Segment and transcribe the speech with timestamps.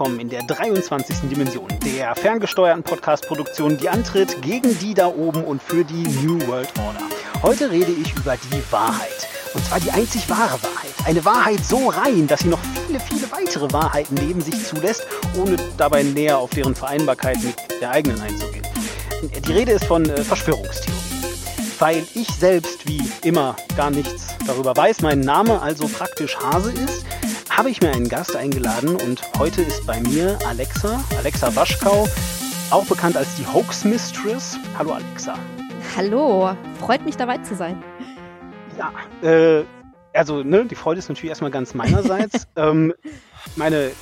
[0.00, 1.28] willkommen in der 23.
[1.28, 6.72] Dimension der ferngesteuerten Podcast-Produktion, die antritt gegen die da oben und für die New World
[6.78, 7.02] Order.
[7.42, 9.28] Heute rede ich über die Wahrheit.
[9.52, 10.94] Und zwar die einzig wahre Wahrheit.
[11.04, 15.56] Eine Wahrheit so rein, dass sie noch viele, viele weitere Wahrheiten neben sich zulässt, ohne
[15.76, 18.64] dabei näher auf deren Vereinbarkeit mit der eigenen einzugehen.
[19.46, 20.98] Die Rede ist von äh, Verschwörungstheorien.
[21.78, 27.04] Weil ich selbst wie immer gar nichts darüber weiß, mein Name also praktisch Hase ist,
[27.60, 32.08] habe ich mir einen Gast eingeladen und heute ist bei mir Alexa, Alexa Waschkau,
[32.70, 34.56] auch bekannt als die Hoax Mistress.
[34.78, 35.34] Hallo Alexa.
[35.94, 37.84] Hallo, freut mich dabei zu sein.
[38.78, 38.94] Ja,
[39.28, 39.64] äh,
[40.14, 42.46] also ne, die Freude ist natürlich erstmal ganz meinerseits.
[42.56, 42.94] ähm,
[43.56, 43.92] meine, äh,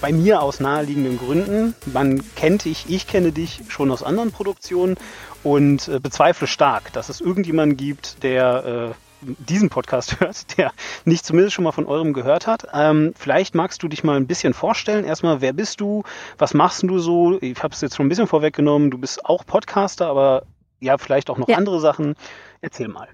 [0.00, 1.74] bei mir aus naheliegenden Gründen.
[1.92, 4.96] Man kennt dich, ich kenne dich schon aus anderen Produktionen
[5.42, 10.72] und äh, bezweifle stark, dass es irgendjemanden gibt, der äh, diesen Podcast hört, der
[11.04, 12.66] nicht zumindest schon mal von eurem gehört hat.
[12.72, 15.04] Ähm, vielleicht magst du dich mal ein bisschen vorstellen.
[15.04, 16.04] Erstmal, wer bist du?
[16.38, 17.38] Was machst du so?
[17.40, 18.90] Ich habe es jetzt schon ein bisschen vorweggenommen.
[18.90, 20.44] Du bist auch Podcaster, aber
[20.80, 21.56] ja, vielleicht auch noch ja.
[21.56, 22.14] andere Sachen.
[22.60, 23.08] Erzähl mal.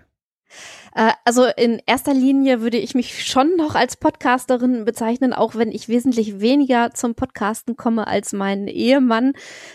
[0.95, 5.73] Äh, also in erster Linie würde ich mich schon noch als Podcasterin bezeichnen, auch wenn
[5.73, 9.33] ich wesentlich weniger zum Podcasten komme als mein Ehemann.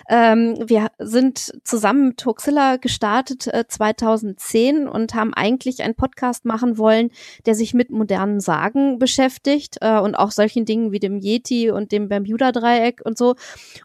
[0.09, 6.77] Ähm, wir sind zusammen mit Hoaxilla gestartet äh, 2010 und haben eigentlich einen Podcast machen
[6.77, 7.11] wollen,
[7.45, 11.91] der sich mit modernen Sagen beschäftigt äh, und auch solchen Dingen wie dem Yeti und
[11.91, 13.35] dem Bermuda-Dreieck und so.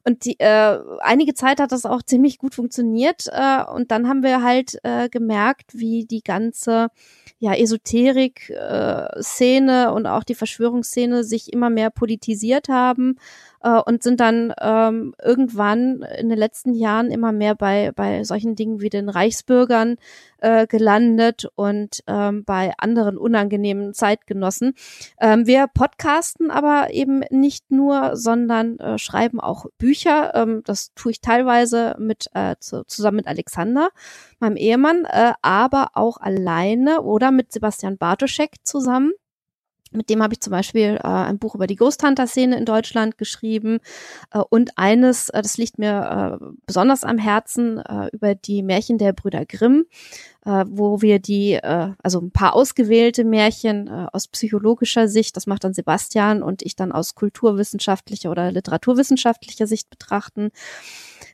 [0.05, 4.23] Und die, äh, einige Zeit hat das auch ziemlich gut funktioniert äh, und dann haben
[4.23, 6.89] wir halt äh, gemerkt, wie die ganze
[7.45, 13.19] ja, Esoterik-Szene äh, und auch die Verschwörungsszene sich immer mehr politisiert haben
[13.65, 18.55] äh, und sind dann ähm, irgendwann in den letzten Jahren immer mehr bei, bei solchen
[18.55, 19.97] Dingen wie den Reichsbürgern
[20.39, 24.75] äh, gelandet und ähm, bei anderen unangenehmen Zeitgenossen.
[25.19, 30.35] Ähm, wir podcasten aber eben nicht nur, sondern äh, schreiben auch Bücher.
[30.35, 33.89] Ähm, das tue ich teilweise mit äh, zu, zusammen mit Alexander,
[34.39, 39.13] meinem Ehemann, äh, aber auch alleine oder mit Sebastian Bartoschek zusammen.
[39.93, 43.17] Mit dem habe ich zum Beispiel äh, ein Buch über die Ghost Hunter-Szene in Deutschland
[43.17, 43.79] geschrieben
[44.33, 48.99] äh, und eines, äh, das liegt mir äh, besonders am Herzen, äh, über die Märchen
[48.99, 49.87] der Brüder Grimm,
[50.45, 55.47] äh, wo wir die, äh, also ein paar ausgewählte Märchen äh, aus psychologischer Sicht, das
[55.47, 60.51] macht dann Sebastian und ich dann aus kulturwissenschaftlicher oder literaturwissenschaftlicher Sicht betrachten.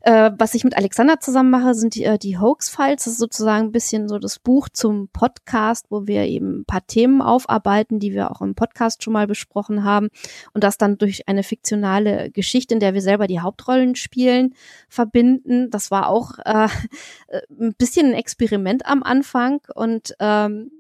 [0.03, 3.05] Äh, was ich mit Alexander zusammen mache, sind die, äh, die Hoax-Files.
[3.05, 6.87] Das ist sozusagen ein bisschen so das Buch zum Podcast, wo wir eben ein paar
[6.87, 10.09] Themen aufarbeiten, die wir auch im Podcast schon mal besprochen haben.
[10.55, 14.55] Und das dann durch eine fiktionale Geschichte, in der wir selber die Hauptrollen spielen,
[14.89, 15.71] verbinden.
[15.71, 16.69] Das war auch äh,
[17.61, 20.71] ein bisschen ein Experiment am Anfang und ähm,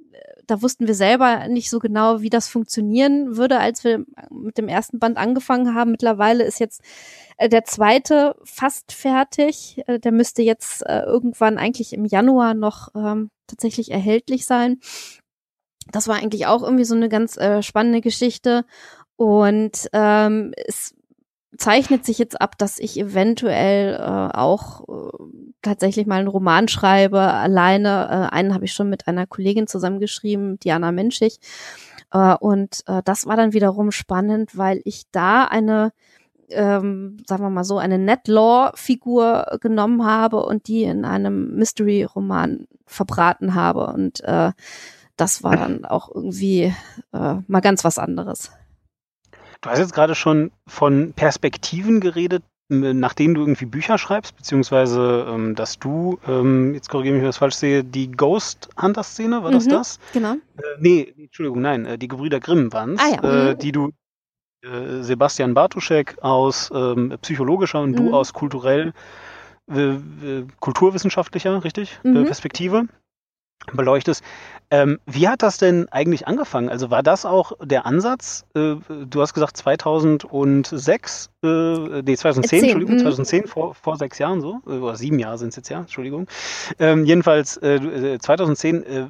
[0.46, 4.68] da wussten wir selber nicht so genau, wie das funktionieren würde, als wir mit dem
[4.68, 5.92] ersten Band angefangen haben.
[5.92, 6.82] Mittlerweile ist jetzt
[7.36, 9.82] äh, der zweite fast fertig.
[9.86, 14.80] Äh, der müsste jetzt äh, irgendwann eigentlich im Januar noch ähm, tatsächlich erhältlich sein.
[15.92, 18.64] Das war eigentlich auch irgendwie so eine ganz spannende Geschichte.
[19.16, 20.94] Und ähm, es
[21.56, 24.84] zeichnet sich jetzt ab, dass ich eventuell äh, auch
[25.62, 28.08] tatsächlich mal einen Roman schreibe, alleine.
[28.30, 31.38] Äh, einen habe ich schon mit einer Kollegin zusammengeschrieben, Diana Menschig.
[32.12, 35.92] Äh, und äh, das war dann wiederum spannend, weil ich da eine
[36.52, 43.54] ähm, sagen wir mal so, eine Netlaw-Figur genommen habe und die in einem Mystery-Roman verbraten
[43.54, 43.86] habe.
[43.86, 44.52] Und äh,
[45.16, 46.74] das war dann auch irgendwie
[47.12, 48.50] äh, mal ganz was anderes.
[49.60, 55.54] Du hast jetzt gerade schon von Perspektiven geredet, nachdem du irgendwie Bücher schreibst, beziehungsweise ähm,
[55.56, 59.42] dass du, ähm, jetzt korrigiere mich, wenn ich das falsch sehe, die Ghost Hunter Szene,
[59.42, 59.98] war das mhm, das?
[60.12, 60.34] Genau.
[60.34, 63.48] Äh, nee, Entschuldigung, nein, äh, die Gebrüder Grimm waren es, ah, ja.
[63.48, 63.58] äh, mhm.
[63.58, 63.90] die du,
[64.62, 67.96] äh, Sebastian Bartuschek aus ähm, psychologischer und mhm.
[67.96, 68.92] du aus kulturell,
[69.68, 69.96] äh,
[70.60, 72.26] kulturwissenschaftlicher, richtig, äh, mhm.
[72.26, 72.84] Perspektive
[73.74, 74.24] beleuchtest.
[74.70, 76.68] Ähm, wie hat das denn eigentlich angefangen?
[76.68, 78.44] Also war das auch der Ansatz?
[78.54, 81.46] Äh, du hast gesagt 2006, äh,
[82.02, 82.62] nee 2010, 10.
[82.62, 83.00] Entschuldigung, mhm.
[83.00, 86.28] 2010, vor, vor sechs Jahren so, äh, oder sieben Jahre sind es jetzt ja, Entschuldigung.
[86.78, 89.06] Ähm, jedenfalls äh, 2010, äh,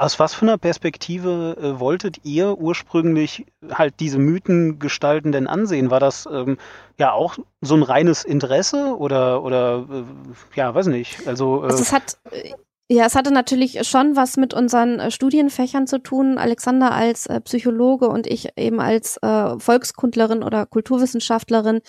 [0.00, 5.90] aus was für einer Perspektive äh, wolltet ihr ursprünglich halt diese Mythengestalten denn ansehen?
[5.90, 6.56] War das ähm,
[6.98, 11.28] ja auch so ein reines Interesse oder, oder äh, ja, weiß nicht.
[11.28, 12.16] Also, also es hat
[12.92, 16.38] Ja, es hatte natürlich schon was mit unseren äh, Studienfächern zu tun.
[16.38, 21.82] Alexander als äh, Psychologe und ich eben als äh, Volkskundlerin oder Kulturwissenschaftlerin.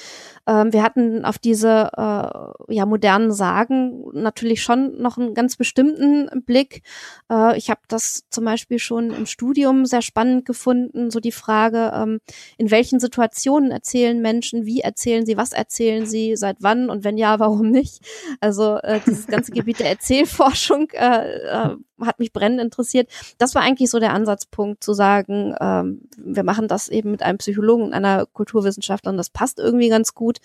[0.45, 6.29] Ähm, wir hatten auf diese äh, ja, modernen Sagen natürlich schon noch einen ganz bestimmten
[6.45, 6.83] Blick.
[7.31, 11.93] Äh, ich habe das zum Beispiel schon im Studium sehr spannend gefunden, so die Frage,
[11.95, 12.19] ähm,
[12.59, 17.17] in welchen Situationen erzählen Menschen, wie erzählen sie, was erzählen sie, seit wann und wenn
[17.17, 18.01] ja, warum nicht.
[18.39, 23.09] Also äh, dieses ganze Gebiet der Erzählforschung äh, äh, hat mich brennend interessiert.
[23.37, 27.37] Das war eigentlich so der Ansatzpunkt zu sagen, ähm, wir machen das eben mit einem
[27.37, 30.39] Psychologen und einer Kulturwissenschaftlerin, das passt irgendwie ganz gut.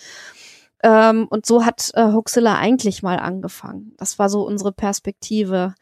[0.82, 3.94] Ähm, und so hat äh, Huxilla eigentlich mal angefangen.
[3.96, 5.74] Das war so unsere Perspektive.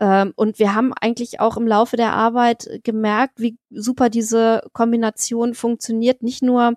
[0.00, 5.54] Ähm, und wir haben eigentlich auch im Laufe der Arbeit gemerkt, wie super diese Kombination
[5.54, 6.22] funktioniert.
[6.22, 6.74] Nicht nur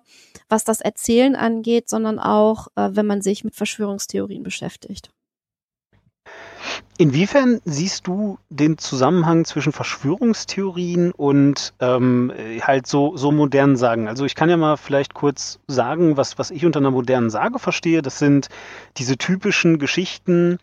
[0.48, 5.10] was das Erzählen angeht, sondern auch, äh, wenn man sich mit Verschwörungstheorien beschäftigt.
[6.96, 14.06] Inwiefern siehst du den Zusammenhang zwischen Verschwörungstheorien und ähm, halt so, so modernen Sagen?
[14.06, 17.58] Also ich kann ja mal vielleicht kurz sagen, was, was ich unter einer modernen Sage
[17.58, 18.00] verstehe.
[18.00, 18.48] Das sind
[18.96, 20.58] diese typischen Geschichten,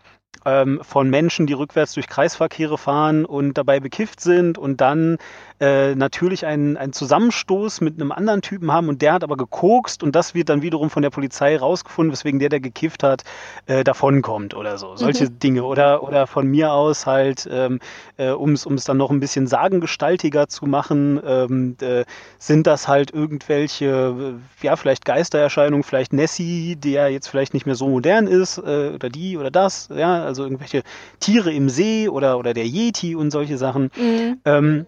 [0.46, 5.18] ähm, von Menschen, die rückwärts durch Kreisverkehre fahren und dabei bekifft sind und dann
[5.62, 10.02] äh, natürlich einen, einen Zusammenstoß mit einem anderen Typen haben und der hat aber gekokst
[10.02, 13.24] und das wird dann wiederum von der Polizei rausgefunden, weswegen der, der gekifft hat,
[13.68, 14.96] äh, davonkommt oder so.
[14.96, 15.40] Solche mhm.
[15.40, 15.64] Dinge.
[15.64, 17.80] Oder, oder von mir aus halt, ähm,
[18.18, 22.06] äh, um es dann noch ein bisschen sagengestaltiger zu machen, ähm, äh,
[22.40, 27.76] sind das halt irgendwelche, äh, ja, vielleicht Geistererscheinungen, vielleicht Nessie, der jetzt vielleicht nicht mehr
[27.76, 30.82] so modern ist, äh, oder die oder das, ja, also irgendwelche
[31.20, 34.40] Tiere im See oder, oder der Yeti und solche Sachen, mhm.
[34.46, 34.88] ähm,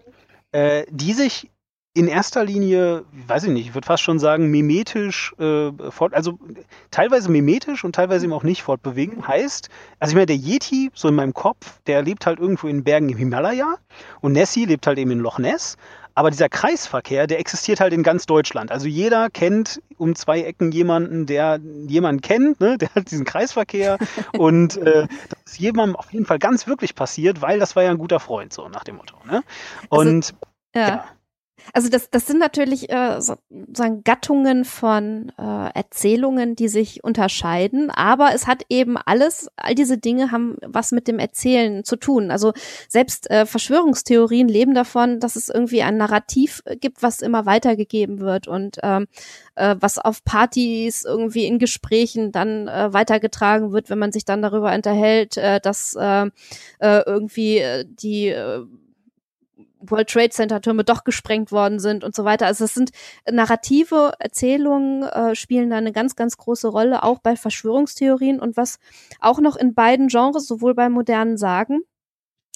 [0.54, 1.50] äh, die sich
[1.94, 6.38] in erster Linie, weiß ich nicht, ich würde fast schon sagen, mimetisch, äh, fort, also
[6.90, 9.26] teilweise mimetisch und teilweise eben auch nicht fortbewegen.
[9.26, 9.68] Heißt,
[10.00, 13.08] also ich meine, der Yeti, so in meinem Kopf, der lebt halt irgendwo in Bergen
[13.10, 13.76] im Himalaya
[14.20, 15.76] und Nessie lebt halt eben in Loch Ness.
[16.14, 18.70] Aber dieser Kreisverkehr, der existiert halt in ganz Deutschland.
[18.70, 22.78] Also jeder kennt um zwei Ecken jemanden, der jemanden kennt, ne?
[22.78, 23.98] der hat diesen Kreisverkehr.
[24.38, 27.90] und äh, das ist jemandem auf jeden Fall ganz wirklich passiert, weil das war ja
[27.90, 29.16] ein guter Freund, so nach dem Motto.
[29.26, 29.42] Ne?
[29.90, 30.34] Also, und also,
[30.74, 30.88] ja.
[30.88, 31.04] ja.
[31.72, 38.34] Also das, das sind natürlich äh, sozusagen Gattungen von äh, Erzählungen, die sich unterscheiden, aber
[38.34, 42.30] es hat eben alles, all diese Dinge haben was mit dem Erzählen zu tun.
[42.30, 42.52] Also
[42.88, 48.46] selbst äh, Verschwörungstheorien leben davon, dass es irgendwie ein Narrativ gibt, was immer weitergegeben wird
[48.46, 49.06] und ähm,
[49.54, 54.42] äh, was auf Partys irgendwie in Gesprächen dann äh, weitergetragen wird, wenn man sich dann
[54.42, 56.26] darüber unterhält, äh, dass äh,
[56.78, 58.64] äh, irgendwie äh, die äh,
[59.90, 62.46] World Trade Center Türme doch gesprengt worden sind und so weiter.
[62.46, 62.90] Also es sind
[63.30, 68.78] narrative Erzählungen äh, spielen da eine ganz, ganz große Rolle, auch bei Verschwörungstheorien und was
[69.20, 71.80] auch noch in beiden Genres, sowohl bei modernen Sagen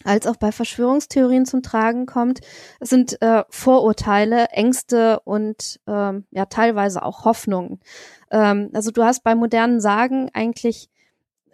[0.05, 2.41] als auch bei Verschwörungstheorien zum Tragen kommt,
[2.81, 7.81] sind äh, Vorurteile, Ängste und ähm, ja teilweise auch Hoffnungen.
[8.31, 10.89] Ähm, also du hast bei modernen Sagen eigentlich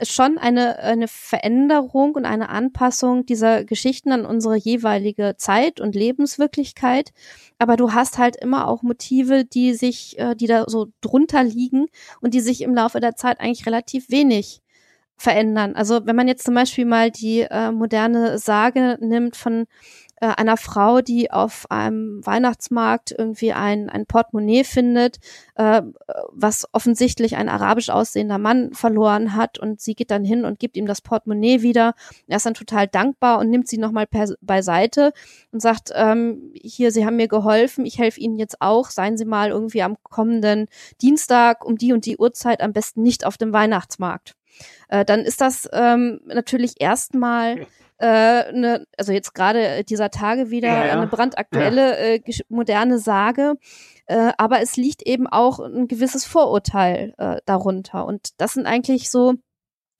[0.03, 7.13] schon eine, eine Veränderung und eine Anpassung dieser Geschichten an unsere jeweilige Zeit und Lebenswirklichkeit.
[7.59, 11.87] Aber du hast halt immer auch Motive, die sich, äh, die da so drunter liegen
[12.21, 14.61] und die sich im Laufe der Zeit eigentlich relativ wenig
[15.17, 15.77] verändern.
[15.77, 19.67] Also wenn man jetzt zum Beispiel mal die äh, moderne Sage nimmt von
[20.25, 25.19] äh, einer Frau, die auf einem Weihnachtsmarkt irgendwie ein, ein Portemonnaie findet,
[25.55, 25.83] äh,
[26.33, 30.79] was offensichtlich ein arabisch aussehender Mann verloren hat und sie geht dann hin und gibt
[30.79, 31.95] ihm das Portemonnaie wieder.
[32.27, 34.07] Er ist dann total dankbar und nimmt sie nochmal
[34.41, 35.13] beiseite
[35.53, 39.27] und sagt, ähm, hier, Sie haben mir geholfen, ich helfe Ihnen jetzt auch, seien Sie
[39.27, 40.69] mal irgendwie am kommenden
[41.03, 44.37] Dienstag um die und die Uhrzeit am besten nicht auf dem Weihnachtsmarkt.
[44.89, 47.67] Äh, dann ist das ähm, natürlich erstmal
[47.99, 50.93] äh, ne, also jetzt gerade dieser Tage wieder ja, ja.
[50.93, 52.23] eine brandaktuelle ja.
[52.27, 53.55] äh, moderne Sage.
[54.07, 58.07] Äh, aber es liegt eben auch ein gewisses Vorurteil äh, darunter.
[58.07, 59.35] Und das sind eigentlich so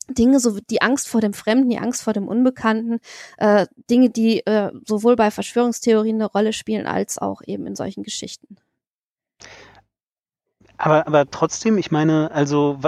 [0.09, 2.99] Dinge, so die Angst vor dem Fremden, die Angst vor dem Unbekannten,
[3.39, 8.03] äh, Dinge, die äh, sowohl bei Verschwörungstheorien eine Rolle spielen, als auch eben in solchen
[8.03, 8.57] Geschichten.
[10.77, 12.79] Aber, aber trotzdem, ich meine, also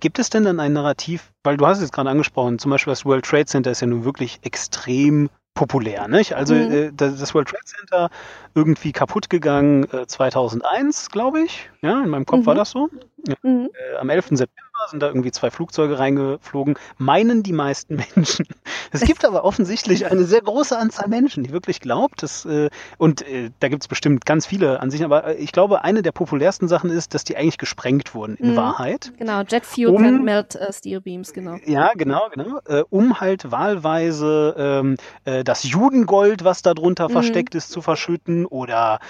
[0.00, 2.92] gibt es denn dann ein Narrativ, weil du hast es jetzt gerade angesprochen, zum Beispiel
[2.92, 6.34] das World Trade Center ist ja nun wirklich extrem populär, nicht?
[6.34, 6.72] Also mhm.
[6.72, 8.10] äh, das World Trade Center
[8.54, 11.70] irgendwie kaputt gegangen äh, 2001, glaube ich.
[11.82, 12.46] Ja, in meinem Kopf mhm.
[12.46, 12.88] war das so.
[13.26, 13.34] Ja.
[13.42, 13.68] Mhm.
[13.72, 14.28] Äh, am 11.
[14.30, 18.46] September sind da irgendwie zwei Flugzeuge reingeflogen, meinen die meisten Menschen.
[18.90, 23.22] Es gibt aber offensichtlich eine sehr große Anzahl Menschen, die wirklich glaubt, dass, äh, und
[23.22, 26.12] äh, da gibt es bestimmt ganz viele an sich, aber äh, ich glaube, eine der
[26.12, 28.56] populärsten Sachen ist, dass die eigentlich gesprengt wurden, in mhm.
[28.56, 29.12] Wahrheit.
[29.18, 31.56] Genau, Jet Fuel um, can melt uh, Steel Beams, genau.
[31.64, 32.60] Ja, genau, genau.
[32.66, 37.12] Äh, um halt wahlweise ähm, äh, das Judengold, was da drunter mhm.
[37.12, 39.00] versteckt ist, zu verschütten oder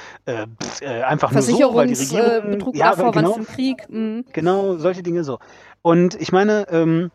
[1.06, 2.50] einfach nur so, weil die Regierung...
[2.50, 3.88] Betrug ja, genau, im Krieg.
[3.88, 4.24] Mhm.
[4.32, 5.38] Genau, solche Dinge so.
[5.82, 7.10] Und ich meine, ähm,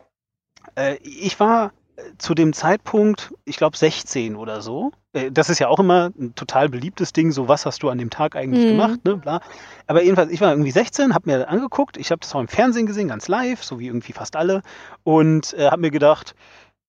[0.76, 1.72] äh, ich war
[2.18, 4.92] zu dem Zeitpunkt, ich glaube 16 oder so.
[5.12, 7.98] Äh, das ist ja auch immer ein total beliebtes Ding, so was hast du an
[7.98, 8.68] dem Tag eigentlich mhm.
[8.68, 9.40] gemacht, ne, bla.
[9.86, 12.86] Aber jedenfalls, ich war irgendwie 16, habe mir angeguckt, ich habe das auch im Fernsehen
[12.86, 14.62] gesehen, ganz live, so wie irgendwie fast alle,
[15.02, 16.34] und äh, habe mir gedacht,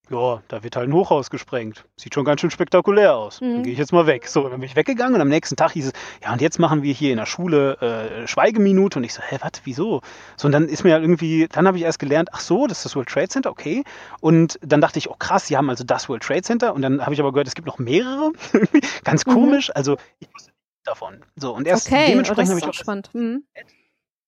[0.10, 1.86] ja, da wird halt ein Hochhaus gesprengt.
[1.96, 3.42] Sieht schon ganz schön spektakulär aus.
[3.42, 3.54] Mhm.
[3.54, 4.28] Dann gehe ich jetzt mal weg.
[4.28, 6.82] So, dann bin ich weggegangen und am nächsten Tag hieß es, ja, und jetzt machen
[6.84, 9.00] wir hier in der Schule äh, Schweigeminute.
[9.00, 10.02] Und ich so, hä, was, wieso?
[10.38, 12.80] So, und dann ist mir halt irgendwie, dann habe ich erst gelernt, ach so, das
[12.80, 13.84] ist das World Trade Center, okay.
[14.22, 16.74] Und dann dachte ich, oh krass, sie haben also das World Trade Center.
[16.74, 18.32] Und dann habe ich aber gehört, es gibt noch mehrere.
[19.04, 19.32] ganz mhm.
[19.32, 19.72] komisch.
[19.76, 20.52] Also, ich wusste
[20.84, 21.24] davon.
[21.36, 23.10] So, und erst okay, dementsprechend habe ich auch spannend.
[23.14, 23.44] Mhm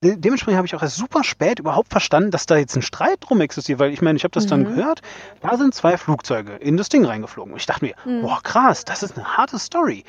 [0.01, 3.41] dementsprechend habe ich auch erst super spät überhaupt verstanden, dass da jetzt ein Streit drum
[3.41, 4.50] existiert, weil ich meine, ich habe das mhm.
[4.50, 5.01] dann gehört,
[5.41, 7.53] da sind zwei Flugzeuge in das Ding reingeflogen.
[7.53, 8.24] Und ich dachte mir, mhm.
[8.24, 10.03] boah, krass, das ist eine harte Story.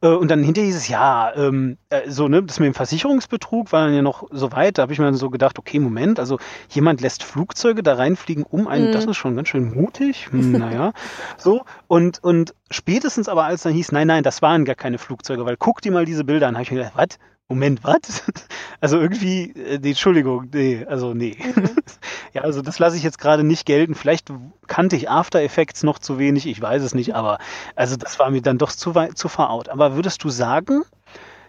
[0.00, 3.72] Äh, und dann hinterher hieß es, ja, ähm, äh, so, ne, das mit dem Versicherungsbetrug
[3.72, 6.20] war dann ja noch so weit, da habe ich mir dann so gedacht, okay, Moment,
[6.20, 6.38] also
[6.68, 8.92] jemand lässt Flugzeuge da reinfliegen um einen, mhm.
[8.92, 10.92] das ist schon ganz schön mutig, hm, naja,
[11.38, 15.44] so, und, und spätestens aber als dann hieß, nein, nein, das waren gar keine Flugzeuge,
[15.44, 17.98] weil guck dir mal diese Bilder an, habe ich mir gedacht, was, Moment, was?
[18.80, 21.36] Also irgendwie, äh, nee, Entschuldigung, nee, also nee.
[21.36, 21.70] Mhm.
[22.32, 23.96] ja, also das lasse ich jetzt gerade nicht gelten.
[23.96, 24.32] Vielleicht
[24.68, 27.38] kannte ich After Effects noch zu wenig, ich weiß es nicht, aber
[27.74, 29.68] also das war mir dann doch zu weit, zu veraut.
[29.68, 30.84] Aber würdest du sagen,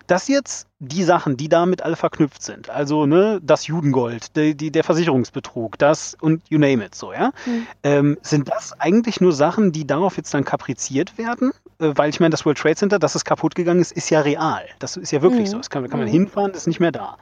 [0.07, 4.71] dass jetzt die Sachen, die damit alle verknüpft sind, also ne, das Judengold, die, die,
[4.71, 7.67] der Versicherungsbetrug, das und you name it so, ja, mhm.
[7.83, 11.51] ähm, sind das eigentlich nur Sachen, die darauf jetzt dann kapriziert werden?
[11.79, 14.65] Weil ich meine, das World Trade Center, dass es kaputt gegangen ist, ist ja real.
[14.79, 15.51] Das ist ja wirklich mhm.
[15.51, 15.57] so.
[15.57, 16.13] Das kann, kann man mhm.
[16.13, 17.17] hinfahren, das ist nicht mehr da.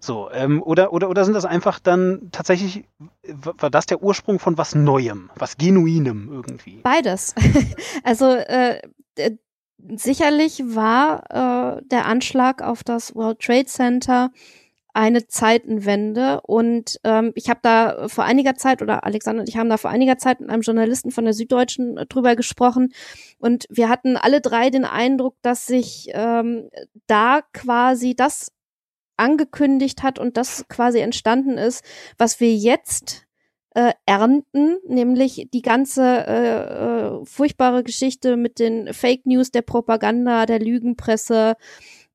[0.00, 2.84] So, ähm, oder, oder, oder sind das einfach dann tatsächlich,
[3.22, 6.80] war das der Ursprung von was Neuem, was Genuinem irgendwie?
[6.82, 7.34] Beides.
[8.04, 8.80] also äh,
[9.96, 14.30] sicherlich war äh, der Anschlag auf das World Trade Center
[14.94, 19.68] eine Zeitenwende und ähm, ich habe da vor einiger Zeit oder Alexander und ich haben
[19.68, 22.92] da vor einiger Zeit mit einem Journalisten von der Süddeutschen äh, drüber gesprochen
[23.38, 26.70] und wir hatten alle drei den Eindruck, dass sich ähm,
[27.08, 28.52] da quasi das
[29.16, 31.84] angekündigt hat und das quasi entstanden ist,
[32.16, 33.26] was wir jetzt
[33.74, 40.46] äh, ernten, nämlich die ganze äh, äh, furchtbare Geschichte mit den Fake News, der Propaganda,
[40.46, 41.56] der Lügenpresse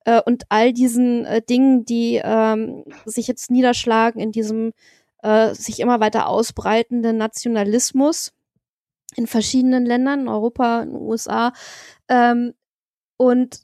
[0.05, 4.73] äh, und all diesen äh, Dingen, die ähm, sich jetzt niederschlagen in diesem
[5.21, 8.33] äh, sich immer weiter ausbreitenden Nationalismus
[9.15, 11.53] in verschiedenen Ländern, in Europa, in den USA.
[12.07, 12.53] Ähm,
[13.17, 13.61] und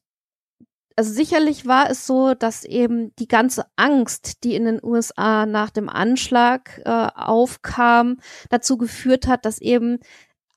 [0.97, 5.69] also sicherlich war es so, dass eben die ganze Angst, die in den USA nach
[5.69, 8.17] dem Anschlag äh, aufkam,
[8.49, 9.99] dazu geführt hat, dass eben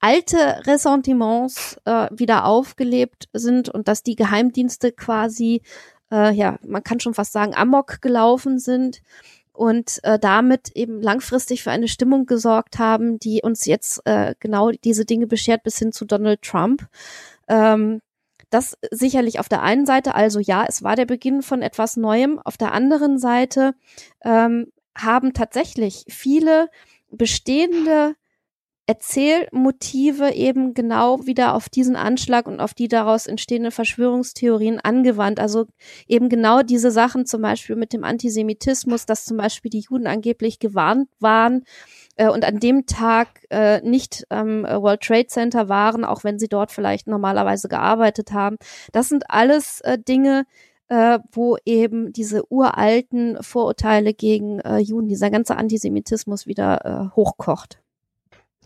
[0.00, 5.62] alte Ressentiments äh, wieder aufgelebt sind und dass die Geheimdienste quasi,
[6.11, 9.02] äh, ja, man kann schon fast sagen, amok gelaufen sind
[9.52, 14.71] und äh, damit eben langfristig für eine Stimmung gesorgt haben, die uns jetzt äh, genau
[14.71, 16.87] diese Dinge beschert bis hin zu Donald Trump.
[17.49, 18.00] Ähm,
[18.50, 22.38] das sicherlich auf der einen Seite, also ja, es war der Beginn von etwas Neuem.
[22.38, 23.75] Auf der anderen Seite
[24.25, 26.71] ähm, haben tatsächlich viele
[27.11, 28.14] bestehende
[28.88, 35.40] Erzählmotive eben genau wieder auf diesen Anschlag und auf die daraus entstehenden Verschwörungstheorien angewandt.
[35.40, 35.66] Also
[36.07, 40.59] eben genau diese Sachen, zum Beispiel mit dem Antisemitismus, dass zum Beispiel die Juden angeblich
[40.59, 41.64] gewarnt waren
[42.16, 46.38] äh, und an dem Tag äh, nicht am ähm, World Trade Center waren, auch wenn
[46.38, 48.57] sie dort vielleicht normalerweise gearbeitet haben.
[48.92, 50.47] Das sind alles äh, Dinge,
[50.88, 57.83] äh, wo eben diese uralten Vorurteile gegen äh, Juden, dieser ganze Antisemitismus wieder äh, hochkocht.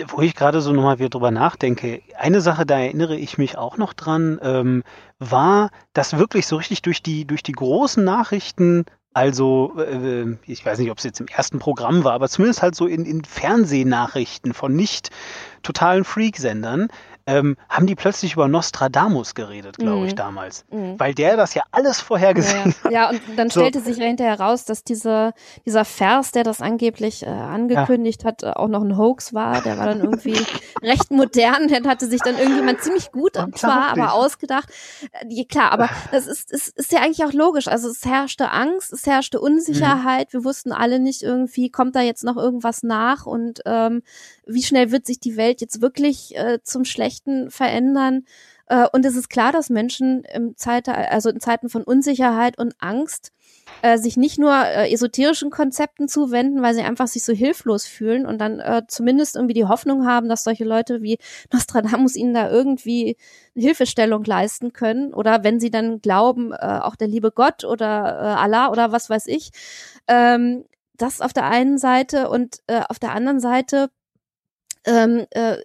[0.09, 3.77] Wo ich gerade so nochmal wieder drüber nachdenke, eine Sache, da erinnere ich mich auch
[3.77, 4.85] noch dran, ähm,
[5.19, 10.79] war, dass wirklich so richtig durch die, durch die großen Nachrichten, also äh, ich weiß
[10.79, 14.55] nicht, ob es jetzt im ersten Programm war, aber zumindest halt so in, in Fernsehnachrichten
[14.55, 15.11] von nicht
[15.63, 16.89] totalen Freak-Sendern,
[17.27, 20.07] ähm, haben die plötzlich über Nostradamus geredet, glaube mhm.
[20.07, 20.65] ich, damals.
[20.71, 20.99] Mhm.
[20.99, 23.09] Weil der das ja alles vorhergesehen ja, ja.
[23.09, 23.19] hat.
[23.19, 23.87] Ja, und dann stellte so.
[23.87, 25.33] sich hinterher heraus, dass diese,
[25.67, 28.29] dieser Vers, der das angeblich äh, angekündigt ja.
[28.29, 29.63] hat, äh, auch noch ein Hoax war.
[29.63, 30.37] Der war dann irgendwie
[30.83, 31.69] recht modern.
[31.69, 34.69] Der hatte sich dann irgendjemand ziemlich gut und zwar, aber ausgedacht.
[35.29, 37.69] Äh, klar, aber das ist, ist, ist ja eigentlich auch logisch.
[37.69, 40.29] Also es herrschte Angst, es herrschte Unsicherheit.
[40.33, 40.39] Mhm.
[40.39, 44.03] Wir wussten alle nicht irgendwie, kommt da jetzt noch irgendwas nach und ähm,
[44.47, 47.12] wie schnell wird sich die Welt jetzt wirklich äh, zum Schlechten
[47.49, 48.25] verändern.
[48.67, 52.75] Äh, und es ist klar, dass Menschen im Zeit, also in Zeiten von Unsicherheit und
[52.79, 53.33] Angst
[53.83, 58.27] äh, sich nicht nur äh, esoterischen Konzepten zuwenden, weil sie einfach sich so hilflos fühlen
[58.27, 61.19] und dann äh, zumindest irgendwie die Hoffnung haben, dass solche Leute wie
[61.53, 63.17] Nostradamus ihnen da irgendwie
[63.55, 68.41] Hilfestellung leisten können oder wenn sie dann glauben, äh, auch der liebe Gott oder äh,
[68.41, 69.51] Allah oder was weiß ich.
[70.09, 70.65] Ähm,
[70.97, 73.91] das auf der einen Seite und äh, auf der anderen Seite
[74.85, 75.57] ähm, äh,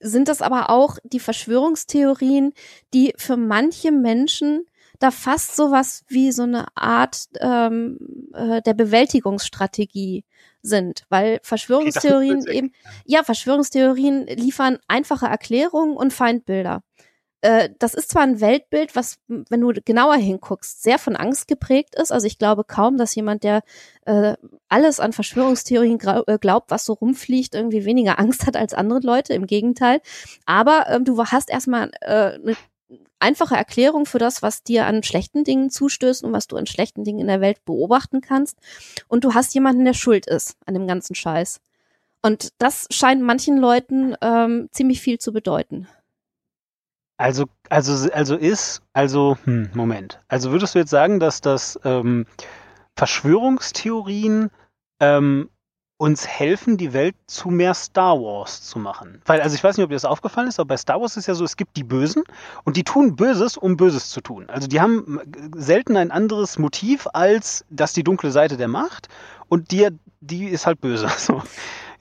[0.00, 2.52] sind das aber auch die Verschwörungstheorien,
[2.92, 4.66] die für manche Menschen
[4.98, 7.98] da fast sowas wie so eine Art ähm,
[8.34, 10.24] äh, der Bewältigungsstrategie
[10.62, 12.72] sind, weil Verschwörungstheorien eben,
[13.06, 16.82] ja, Verschwörungstheorien liefern einfache Erklärungen und Feindbilder.
[17.42, 21.94] Äh, das ist zwar ein Weltbild, was, wenn du genauer hinguckst, sehr von Angst geprägt
[21.94, 22.12] ist.
[22.12, 23.62] Also ich glaube kaum, dass jemand, der
[24.04, 24.34] äh,
[24.68, 29.34] alles an Verschwörungstheorien äh, glaubt, was so rumfliegt, irgendwie weniger Angst hat als andere Leute.
[29.34, 30.00] Im Gegenteil.
[30.44, 32.56] Aber ähm, du hast erstmal äh, eine
[33.20, 37.04] einfache Erklärung für das, was dir an schlechten Dingen zustößt und was du an schlechten
[37.04, 38.58] Dingen in der Welt beobachten kannst.
[39.08, 41.60] Und du hast jemanden, der schuld ist an dem ganzen Scheiß.
[42.22, 45.86] Und das scheint manchen Leuten ähm, ziemlich viel zu bedeuten.
[47.20, 50.18] Also, also, also ist, also, hm, Moment.
[50.28, 52.24] Also würdest du jetzt sagen, dass das ähm,
[52.96, 54.50] Verschwörungstheorien
[55.00, 55.50] ähm,
[55.98, 59.20] uns helfen, die Welt zu mehr Star Wars zu machen?
[59.26, 61.26] Weil, also ich weiß nicht, ob dir das aufgefallen ist, aber bei Star Wars ist
[61.26, 62.24] ja so, es gibt die Bösen
[62.64, 64.48] und die tun Böses, um Böses zu tun.
[64.48, 65.20] Also die haben
[65.54, 69.08] selten ein anderes Motiv als das die dunkle Seite der Macht
[69.48, 69.88] und die,
[70.20, 71.06] die ist halt böse.
[71.18, 71.42] So.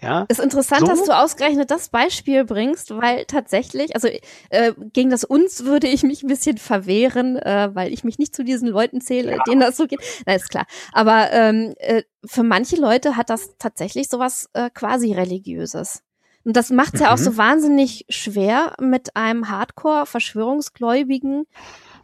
[0.01, 0.25] Ja?
[0.29, 0.87] Ist interessant, so?
[0.87, 4.07] dass du ausgerechnet das Beispiel bringst, weil tatsächlich, also
[4.49, 8.35] äh, gegen das uns würde ich mich ein bisschen verwehren, äh, weil ich mich nicht
[8.35, 9.43] zu diesen Leuten zähle, ja.
[9.47, 9.99] denen das so geht.
[10.25, 10.65] Na, ist klar.
[10.93, 16.01] Aber ähm, äh, für manche Leute hat das tatsächlich sowas äh, quasi religiöses.
[16.45, 17.05] Und das macht es mhm.
[17.05, 17.37] ja auch so mhm.
[17.37, 21.45] wahnsinnig schwer, mit einem Hardcore-Verschwörungsgläubigen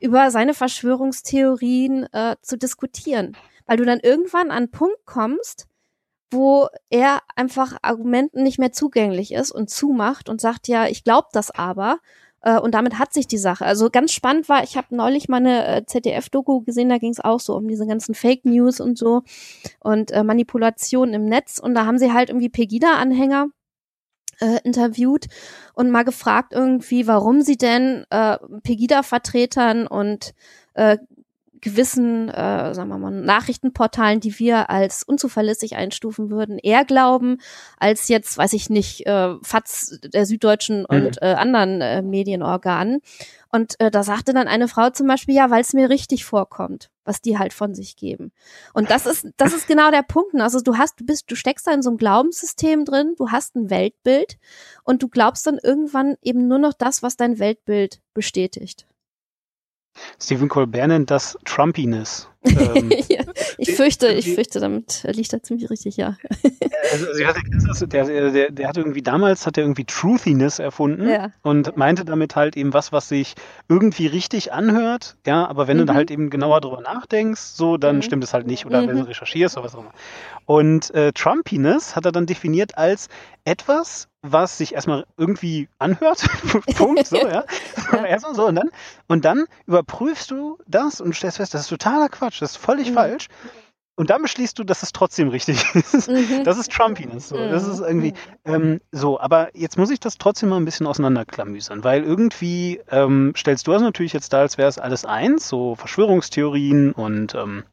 [0.01, 3.37] über seine Verschwörungstheorien äh, zu diskutieren.
[3.65, 5.67] Weil du dann irgendwann an einen Punkt kommst,
[6.31, 11.27] wo er einfach Argumenten nicht mehr zugänglich ist und zumacht und sagt, ja, ich glaube
[11.31, 11.99] das aber.
[12.41, 13.65] Äh, und damit hat sich die Sache.
[13.65, 17.19] Also ganz spannend war, ich habe neulich mal eine äh, ZDF-Doku gesehen, da ging es
[17.19, 19.23] auch so um diese ganzen Fake News und so
[19.79, 21.59] und äh, Manipulationen im Netz.
[21.59, 23.47] Und da haben sie halt irgendwie Pegida-Anhänger
[24.39, 25.25] äh, interviewt
[25.73, 30.33] und mal gefragt irgendwie, warum sie denn äh, Pegida-Vertretern und
[30.75, 30.97] äh,
[31.65, 37.39] gewissen, äh, sagen wir mal, Nachrichtenportalen, die wir als unzuverlässig einstufen würden, eher glauben,
[37.79, 40.85] als jetzt, weiß ich nicht, äh, FATS der Süddeutschen mhm.
[40.89, 43.01] und äh, anderen äh, Medienorganen.
[43.51, 46.91] Und äh, da sagte dann eine Frau zum Beispiel, ja, weil es mir richtig vorkommt,
[47.03, 48.31] was die halt von sich geben.
[48.73, 50.35] Und das ist, das ist genau der Punkt.
[50.35, 50.43] Ne?
[50.43, 53.55] Also du hast, du bist, du steckst da in so einem Glaubenssystem drin, du hast
[53.55, 54.37] ein Weltbild
[54.83, 58.85] und du glaubst dann irgendwann eben nur noch das, was dein Weltbild bestätigt.
[60.19, 62.29] Stephen Colbert nennt das Trumpiness.
[62.45, 63.23] Ähm, ja,
[63.57, 66.17] ich fürchte, ich fürchte, damit liegt er ziemlich richtig, ja.
[66.91, 67.05] also,
[67.67, 71.31] also der, der, der hat irgendwie damals hat er irgendwie Truthiness erfunden ja.
[71.41, 73.35] und meinte damit halt eben was, was sich
[73.67, 75.81] irgendwie richtig anhört, ja, aber wenn mhm.
[75.81, 75.97] du da mhm.
[75.97, 78.01] halt eben genauer drüber nachdenkst, so, dann mhm.
[78.01, 78.87] stimmt es halt nicht oder mhm.
[78.87, 79.93] wenn du recherchierst oder was auch immer.
[80.45, 83.09] Und äh, Trumpiness hat er dann definiert als
[83.45, 86.27] etwas, was sich erstmal irgendwie anhört.
[86.75, 87.43] Punkt, so, ja.
[87.91, 88.05] ja.
[88.05, 88.69] Erstmal so und dann,
[89.07, 92.91] und dann überprüfst du das und stellst fest, das ist totaler Quatsch, das ist völlig
[92.91, 92.95] mhm.
[92.95, 93.27] falsch.
[93.97, 96.09] Und dann beschließt du, dass es trotzdem richtig ist.
[96.09, 96.43] Mhm.
[96.43, 97.29] Das ist Trumpiness.
[97.29, 97.37] So.
[97.37, 98.53] Das ist irgendwie mhm.
[98.53, 99.19] ähm, so.
[99.19, 103.71] Aber jetzt muss ich das trotzdem mal ein bisschen auseinanderklamüsern, weil irgendwie ähm, stellst du
[103.71, 107.63] das natürlich jetzt da, als wäre es alles eins, so Verschwörungstheorien und ähm,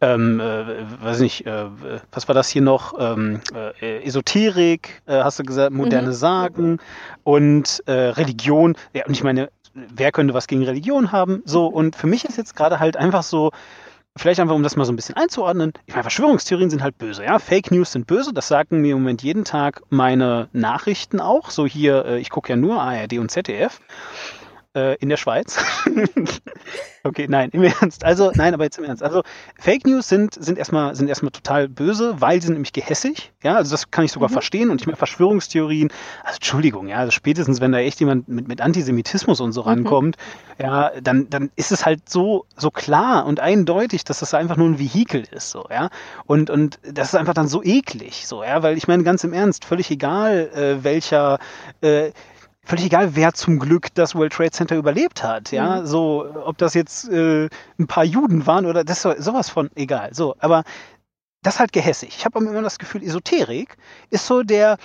[0.00, 1.66] ähm, äh, weiß nicht, äh,
[2.10, 2.94] was war das hier noch?
[2.98, 3.40] Ähm,
[3.80, 6.12] äh, Esoterik, äh, hast du gesagt, moderne mhm.
[6.12, 6.78] Sagen
[7.22, 8.76] und äh, Religion.
[8.92, 9.50] Ja, und ich meine,
[9.94, 11.42] wer könnte was gegen Religion haben?
[11.44, 13.50] So, und für mich ist jetzt gerade halt einfach so,
[14.16, 17.24] vielleicht einfach, um das mal so ein bisschen einzuordnen, ich meine, Verschwörungstheorien sind halt böse,
[17.24, 17.38] ja.
[17.38, 21.50] Fake News sind böse, das sagen mir im Moment jeden Tag meine Nachrichten auch.
[21.50, 23.80] So hier, äh, ich gucke ja nur ARD und ZDF.
[24.76, 25.58] Äh, in der Schweiz.
[27.02, 28.04] okay, nein, im Ernst.
[28.04, 29.02] Also, nein, aber jetzt im Ernst.
[29.02, 29.22] Also,
[29.58, 33.32] Fake News sind, sind erstmal, sind erstmal total böse, weil sie sind nämlich gehässig.
[33.42, 34.34] Ja, also das kann ich sogar mhm.
[34.34, 34.70] verstehen.
[34.70, 35.90] Und ich meine, Verschwörungstheorien,
[36.22, 39.68] also Entschuldigung, ja, also spätestens, wenn da echt jemand mit, mit Antisemitismus und so mhm.
[39.68, 40.16] rankommt,
[40.58, 44.68] ja, dann, dann ist es halt so, so klar und eindeutig, dass das einfach nur
[44.68, 45.88] ein Vehikel ist, so, ja.
[46.26, 49.32] Und, und das ist einfach dann so eklig, so, ja, weil ich meine, ganz im
[49.32, 51.38] Ernst, völlig egal, äh, welcher,
[51.80, 52.10] äh,
[52.66, 55.52] völlig egal, wer zum Glück das World Trade Center überlebt hat.
[55.52, 55.86] Ja, mhm.
[55.86, 57.48] so, ob das jetzt äh,
[57.78, 60.12] ein paar Juden waren oder das sowas von egal.
[60.12, 60.64] So, aber
[61.42, 62.16] das ist halt gehässig.
[62.18, 63.76] Ich habe immer das Gefühl, Esoterik
[64.10, 64.78] ist so der,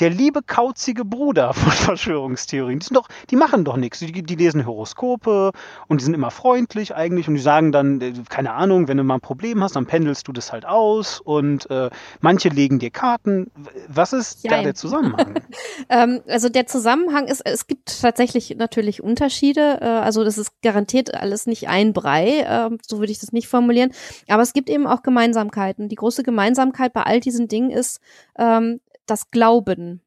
[0.00, 2.78] der liebe kauzige Bruder von Verschwörungstheorien.
[2.78, 3.98] Die sind doch, die machen doch nichts.
[3.98, 5.52] Die, die, lesen Horoskope
[5.88, 9.04] und die sind immer freundlich eigentlich und die sagen dann, äh, keine Ahnung, wenn du
[9.04, 12.90] mal ein Problem hast, dann pendelst du das halt aus und äh, manche legen dir
[12.90, 13.50] Karten.
[13.88, 14.52] Was ist Jein.
[14.52, 15.40] da der Zusammenhang?
[15.88, 19.78] ähm, also der Zusammenhang ist, es gibt tatsächlich natürlich Unterschiede.
[19.80, 23.48] Äh, also das ist garantiert alles nicht ein Brei, äh, so würde ich das nicht
[23.48, 23.92] formulieren.
[24.28, 25.88] Aber es gibt eben auch Gemeinsamkeiten.
[25.88, 28.00] Die große Gemeinsamkeit bei all diesen Dingen ist,
[28.38, 28.80] ähm,
[29.10, 30.02] das Glauben.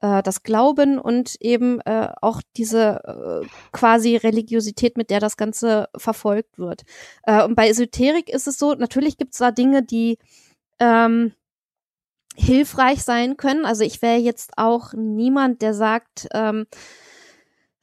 [0.00, 5.88] Äh, das Glauben und eben äh, auch diese äh, quasi Religiosität, mit der das Ganze
[5.96, 6.82] verfolgt wird.
[7.22, 10.18] Äh, und bei Esoterik ist es so, natürlich gibt es da Dinge, die
[10.78, 11.32] ähm,
[12.36, 13.64] hilfreich sein können.
[13.64, 16.66] Also ich wäre jetzt auch niemand, der sagt, ähm,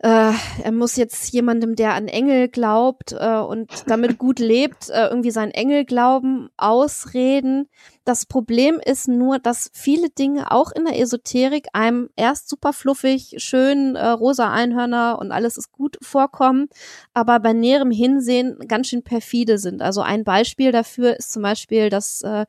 [0.04, 5.08] äh, er muss jetzt jemandem, der an Engel glaubt äh, und damit gut lebt, äh,
[5.08, 7.70] irgendwie seinen Engelglauben ausreden.
[8.04, 13.36] Das Problem ist nur, dass viele Dinge auch in der Esoterik einem erst super fluffig,
[13.38, 16.68] schön, äh, rosa Einhörner und alles ist gut vorkommen,
[17.14, 19.84] aber bei näherem Hinsehen ganz schön perfide sind.
[19.84, 22.46] Also ein Beispiel dafür ist zum Beispiel das äh,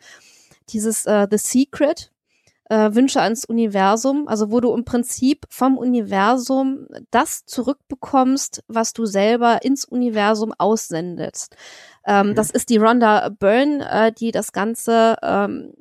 [0.70, 2.10] dieses äh, The Secret,
[2.70, 9.04] äh, Wünsche ans Universum, also wo du im Prinzip vom Universum das zurückbekommst, was du
[9.04, 11.56] selber ins Universum aussendest.
[12.06, 12.34] Ähm, okay.
[12.34, 15.74] Das ist die Rhonda Byrne, äh, die das Ganze ähm,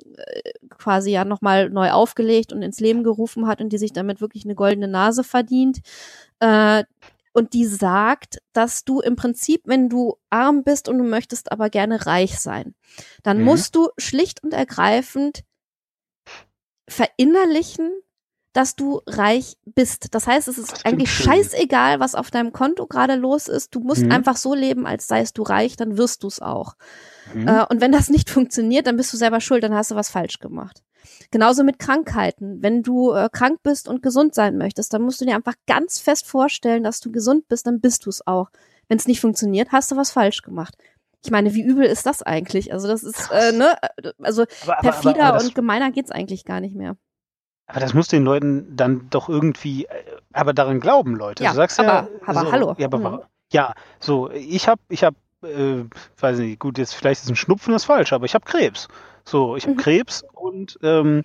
[0.69, 4.45] quasi ja nochmal neu aufgelegt und ins Leben gerufen hat und die sich damit wirklich
[4.45, 5.79] eine goldene Nase verdient.
[6.39, 6.83] Äh,
[7.33, 11.69] und die sagt, dass du im Prinzip, wenn du arm bist und du möchtest aber
[11.69, 12.75] gerne reich sein,
[13.23, 13.45] dann mhm.
[13.45, 15.43] musst du schlicht und ergreifend
[16.89, 17.89] verinnerlichen,
[18.53, 20.13] dass du reich bist.
[20.13, 21.27] Das heißt, es ist eigentlich schön.
[21.27, 23.73] scheißegal, was auf deinem Konto gerade los ist.
[23.73, 24.11] Du musst mhm.
[24.11, 26.75] einfach so leben, als seist du reich, dann wirst du es auch.
[27.33, 27.47] Mhm.
[27.47, 30.09] Äh, und wenn das nicht funktioniert, dann bist du selber schuld, dann hast du was
[30.09, 30.83] falsch gemacht.
[31.31, 32.61] Genauso mit Krankheiten.
[32.61, 35.99] Wenn du äh, krank bist und gesund sein möchtest, dann musst du dir einfach ganz
[35.99, 38.49] fest vorstellen, dass du gesund bist, dann bist du es auch.
[38.87, 40.75] Wenn es nicht funktioniert, hast du was falsch gemacht.
[41.23, 42.73] Ich meine, wie übel ist das eigentlich?
[42.73, 43.75] Also das ist, äh, ne,
[44.19, 46.97] also aber, aber, perfider aber, und gemeiner geht's eigentlich gar nicht mehr.
[47.71, 50.03] Aber das muss den Leuten dann doch irgendwie, äh,
[50.33, 51.43] aber daran glauben Leute.
[51.43, 52.75] Ja, du sagst aber, ja, aber so, hallo.
[52.77, 53.19] Ja, aber, mhm.
[53.51, 55.85] ja, so, ich habe, ich habe, äh,
[56.19, 58.89] weiß nicht, gut, jetzt vielleicht ist ein Schnupfen das falsch, aber ich habe Krebs.
[59.23, 59.79] So, ich habe mhm.
[59.79, 61.23] Krebs und ähm,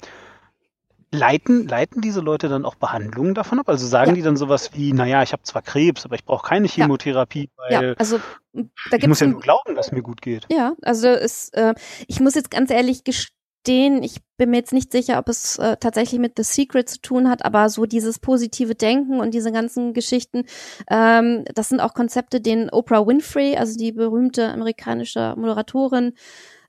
[1.10, 3.68] Leiten, leiten diese Leute dann auch Behandlungen davon ab?
[3.68, 4.14] Also sagen ja.
[4.14, 7.80] die dann sowas wie, naja, ich habe zwar Krebs, aber ich brauche keine Chemotherapie, ja.
[7.80, 8.20] weil ja, also,
[8.52, 10.46] da ich muss ja nur glauben, dass es mir gut geht.
[10.50, 11.74] Ja, also es, äh,
[12.06, 13.35] ich muss jetzt ganz ehrlich gestehen,
[13.68, 17.28] ich bin mir jetzt nicht sicher, ob es äh, tatsächlich mit The Secret zu tun
[17.28, 20.44] hat, aber so dieses positive Denken und diese ganzen Geschichten,
[20.90, 26.12] ähm, das sind auch Konzepte, denen Oprah Winfrey, also die berühmte amerikanische Moderatorin,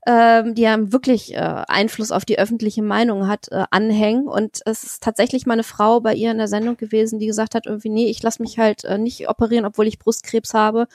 [0.08, 4.30] ähm, die ja wirklich äh, Einfluss auf die öffentliche Meinung hat, äh, anhängen.
[4.30, 7.56] Und es ist tatsächlich mal eine Frau bei ihr in der Sendung gewesen, die gesagt
[7.56, 10.88] hat, irgendwie, nee, ich lasse mich halt äh, nicht operieren, obwohl ich Brustkrebs habe.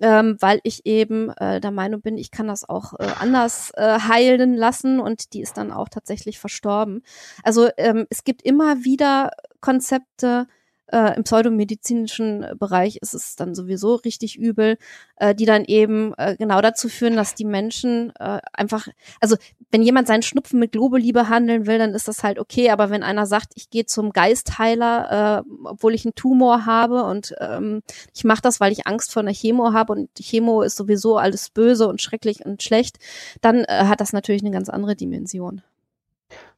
[0.00, 4.00] Ähm, weil ich eben äh, der Meinung bin, ich kann das auch äh, anders äh,
[4.00, 7.02] heilen lassen und die ist dann auch tatsächlich verstorben.
[7.44, 9.30] Also ähm, es gibt immer wieder
[9.60, 10.48] Konzepte,
[10.92, 14.76] äh, Im pseudomedizinischen Bereich ist es dann sowieso richtig übel,
[15.16, 18.88] äh, die dann eben äh, genau dazu führen, dass die Menschen äh, einfach,
[19.20, 19.36] also
[19.70, 23.02] wenn jemand seinen Schnupfen mit Globuli behandeln will, dann ist das halt okay, aber wenn
[23.02, 27.82] einer sagt, ich gehe zum Geistheiler, äh, obwohl ich einen Tumor habe und ähm,
[28.14, 31.50] ich mache das, weil ich Angst vor einer Chemo habe und Chemo ist sowieso alles
[31.50, 32.98] böse und schrecklich und schlecht,
[33.40, 35.62] dann äh, hat das natürlich eine ganz andere Dimension.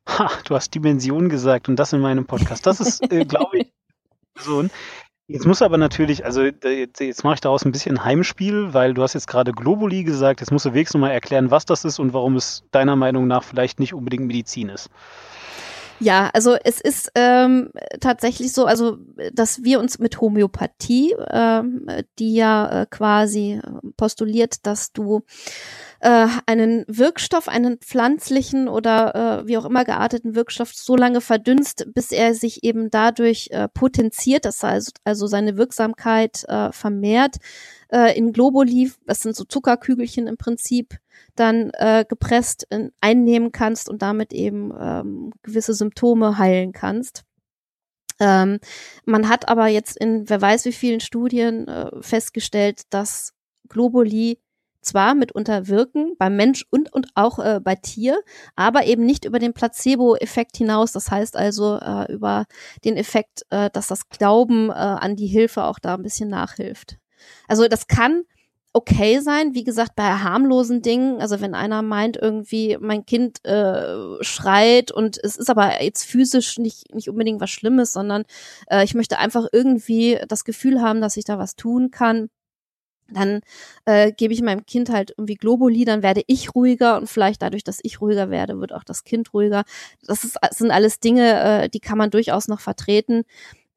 [0.08, 2.66] Ha, du hast Dimension gesagt und das in meinem Podcast.
[2.66, 3.72] Das ist, äh, glaube ich,
[4.36, 4.70] Person.
[5.28, 9.02] Jetzt muss aber natürlich, also jetzt, jetzt mache ich daraus ein bisschen Heimspiel, weil du
[9.02, 12.12] hast jetzt gerade Globuli gesagt, jetzt musst du wenigstens mal erklären, was das ist und
[12.12, 14.88] warum es deiner Meinung nach vielleicht nicht unbedingt Medizin ist.
[15.98, 18.98] Ja, also es ist ähm, tatsächlich so, also
[19.32, 21.86] dass wir uns mit Homöopathie, ähm,
[22.18, 23.60] die ja äh, quasi
[23.96, 25.22] postuliert, dass du
[26.00, 31.86] äh, einen Wirkstoff, einen pflanzlichen oder äh, wie auch immer gearteten Wirkstoff so lange verdünnst,
[31.94, 37.36] bis er sich eben dadurch äh, potenziert, das heißt also seine Wirksamkeit äh, vermehrt,
[37.90, 40.98] äh, in Globuli, das sind so Zuckerkügelchen im Prinzip,
[41.34, 47.24] dann äh, gepresst in, einnehmen kannst und damit eben ähm, gewisse Symptome heilen kannst.
[48.18, 48.58] Ähm,
[49.04, 53.34] man hat aber jetzt in wer weiß wie vielen Studien äh, festgestellt, dass
[53.68, 54.40] Globuli
[54.86, 58.20] zwar mitunter wirken beim Mensch und, und auch äh, bei Tier,
[58.54, 60.92] aber eben nicht über den Placebo-Effekt hinaus.
[60.92, 62.46] Das heißt also äh, über
[62.84, 66.98] den Effekt, äh, dass das Glauben äh, an die Hilfe auch da ein bisschen nachhilft.
[67.48, 68.22] Also das kann
[68.76, 74.22] okay sein, wie gesagt, bei harmlosen Dingen, also wenn einer meint irgendwie, mein Kind äh,
[74.22, 78.24] schreit und es ist aber jetzt physisch nicht, nicht unbedingt was Schlimmes, sondern
[78.70, 82.28] äh, ich möchte einfach irgendwie das Gefühl haben, dass ich da was tun kann,
[83.08, 83.40] dann
[83.86, 87.64] äh, gebe ich meinem Kind halt irgendwie Globuli, dann werde ich ruhiger und vielleicht dadurch,
[87.64, 89.64] dass ich ruhiger werde, wird auch das Kind ruhiger.
[90.06, 93.24] Das, ist, das sind alles Dinge, äh, die kann man durchaus noch vertreten.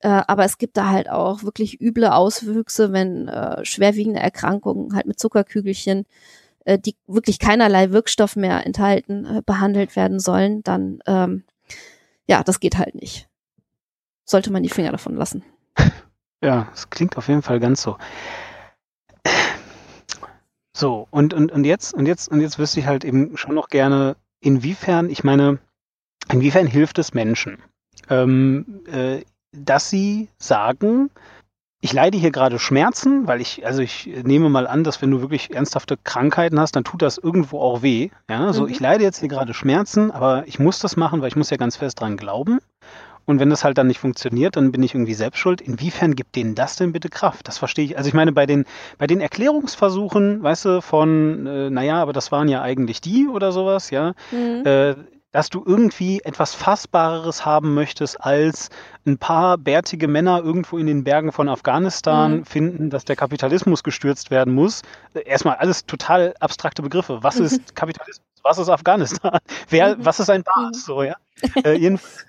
[0.01, 5.05] Äh, aber es gibt da halt auch wirklich üble Auswüchse, wenn äh, schwerwiegende Erkrankungen halt
[5.05, 6.05] mit Zuckerkügelchen,
[6.65, 11.43] äh, die wirklich keinerlei Wirkstoff mehr enthalten, äh, behandelt werden sollen, dann ähm,
[12.29, 13.27] ja, das geht halt nicht.
[14.23, 15.43] Sollte man die Finger davon lassen.
[16.41, 17.97] Ja, es klingt auf jeden Fall ganz so.
[20.73, 23.67] So, und, und, und jetzt, und jetzt, und jetzt wüsste ich halt eben schon noch
[23.67, 25.59] gerne, inwiefern, ich meine,
[26.31, 27.61] inwiefern hilft es Menschen?
[28.09, 31.09] Ähm, äh, dass sie sagen,
[31.81, 35.21] ich leide hier gerade Schmerzen, weil ich, also ich nehme mal an, dass wenn du
[35.21, 38.09] wirklich ernsthafte Krankheiten hast, dann tut das irgendwo auch weh.
[38.29, 38.69] Ja, so mhm.
[38.69, 41.57] ich leide jetzt hier gerade Schmerzen, aber ich muss das machen, weil ich muss ja
[41.57, 42.59] ganz fest dran glauben.
[43.25, 45.61] Und wenn das halt dann nicht funktioniert, dann bin ich irgendwie selbst schuld.
[45.61, 47.47] Inwiefern gibt denen das denn bitte Kraft?
[47.47, 47.95] Das verstehe ich.
[47.95, 48.65] Also ich meine, bei den,
[48.97, 53.51] bei den Erklärungsversuchen, weißt du, von, äh, naja, aber das waren ja eigentlich die oder
[53.51, 54.63] sowas, ja, mhm.
[54.65, 54.95] äh,
[55.31, 58.69] dass du irgendwie etwas Fassbareres haben möchtest, als
[59.05, 62.45] ein paar bärtige Männer irgendwo in den Bergen von Afghanistan mhm.
[62.45, 64.81] finden, dass der Kapitalismus gestürzt werden muss.
[65.13, 67.19] Erstmal alles total abstrakte Begriffe.
[67.21, 68.25] Was ist Kapitalismus?
[68.43, 69.39] Was ist Afghanistan?
[69.69, 70.05] Wer, mhm.
[70.05, 70.69] was ist ein Bas?
[70.69, 70.73] Mhm.
[70.73, 71.15] So, ja.
[71.63, 72.25] äh, jedenfalls,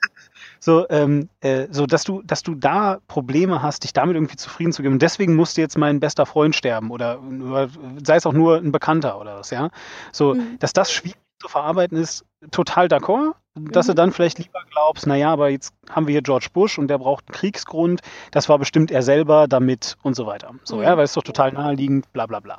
[0.63, 4.73] so, ähm, äh, so dass du, dass du da Probleme hast, dich damit irgendwie zufrieden
[4.73, 4.95] zu geben.
[4.95, 7.71] Und deswegen musste jetzt mein bester Freund sterben oder, oder
[8.05, 9.71] sei es auch nur ein Bekannter oder was, ja.
[10.13, 10.59] So, mhm.
[10.59, 13.91] dass das schwierig zu verarbeiten ist, total d'accord, dass mhm.
[13.91, 16.99] du dann vielleicht lieber glaubst, naja, aber jetzt haben wir hier George Bush und der
[16.99, 18.01] braucht einen Kriegsgrund,
[18.31, 20.55] das war bestimmt er selber damit und so weiter.
[20.65, 20.83] So, mhm.
[20.83, 22.57] ja, weil es doch total naheliegend, bla bla bla.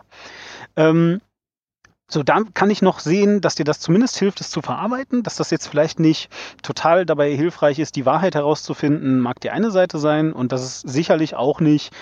[0.75, 1.21] Ähm,
[2.13, 5.37] so, da kann ich noch sehen, dass dir das zumindest hilft, es zu verarbeiten, dass
[5.37, 6.29] das jetzt vielleicht nicht
[6.61, 10.81] total dabei hilfreich ist, die Wahrheit herauszufinden, mag die eine Seite sein und dass es
[10.81, 11.93] sicherlich auch nicht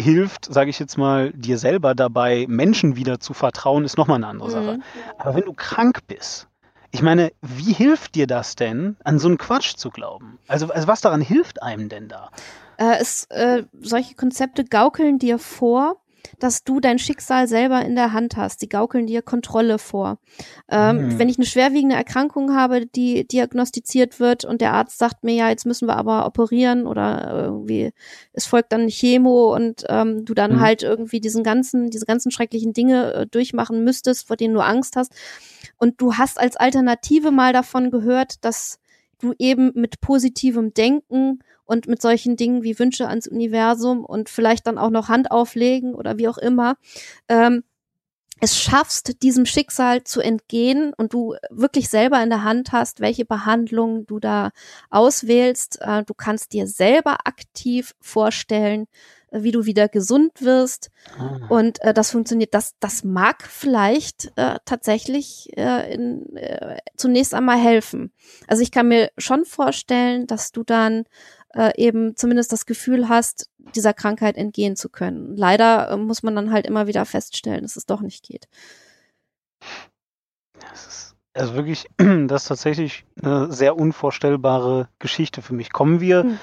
[0.00, 4.26] hilft, sage ich jetzt mal, dir selber dabei, Menschen wieder zu vertrauen, ist nochmal eine
[4.26, 4.52] andere mhm.
[4.52, 4.78] Sache.
[5.18, 6.48] Aber wenn du krank bist,
[6.92, 10.38] ich meine, wie hilft dir das denn, an so einen Quatsch zu glauben?
[10.48, 12.30] Also, also was daran hilft einem denn da?
[12.78, 15.96] Äh, es, äh, solche Konzepte gaukeln dir vor,
[16.38, 18.62] dass du dein Schicksal selber in der Hand hast.
[18.62, 20.18] Die gaukeln dir Kontrolle vor.
[20.70, 21.18] Ähm, mhm.
[21.18, 25.48] Wenn ich eine schwerwiegende Erkrankung habe, die diagnostiziert wird und der Arzt sagt mir, ja,
[25.48, 27.92] jetzt müssen wir aber operieren oder irgendwie,
[28.32, 30.60] es folgt dann Chemo und ähm, du dann mhm.
[30.60, 34.96] halt irgendwie diesen ganzen, diese ganzen schrecklichen Dinge äh, durchmachen müsstest, vor denen du Angst
[34.96, 35.12] hast.
[35.78, 38.79] Und du hast als Alternative mal davon gehört, dass
[39.20, 44.66] du eben mit positivem Denken und mit solchen Dingen wie Wünsche ans Universum und vielleicht
[44.66, 46.76] dann auch noch Hand auflegen oder wie auch immer,
[47.28, 47.62] ähm,
[48.40, 53.26] es schaffst, diesem Schicksal zu entgehen und du wirklich selber in der Hand hast, welche
[53.26, 54.50] Behandlung du da
[54.88, 55.78] auswählst.
[55.82, 58.86] Äh, du kannst dir selber aktiv vorstellen,
[59.32, 60.90] wie du wieder gesund wirst.
[61.18, 61.40] Ah.
[61.48, 62.54] Und äh, das funktioniert.
[62.54, 68.12] Das, das mag vielleicht äh, tatsächlich äh, in, äh, zunächst einmal helfen.
[68.46, 71.04] Also ich kann mir schon vorstellen, dass du dann
[71.54, 75.36] äh, eben zumindest das Gefühl hast, dieser Krankheit entgehen zu können.
[75.36, 78.48] Leider äh, muss man dann halt immer wieder feststellen, dass es doch nicht geht.
[80.60, 81.86] Das ist also wirklich,
[82.26, 85.72] das ist tatsächlich eine sehr unvorstellbare Geschichte für mich.
[85.72, 86.38] Kommen wir hm.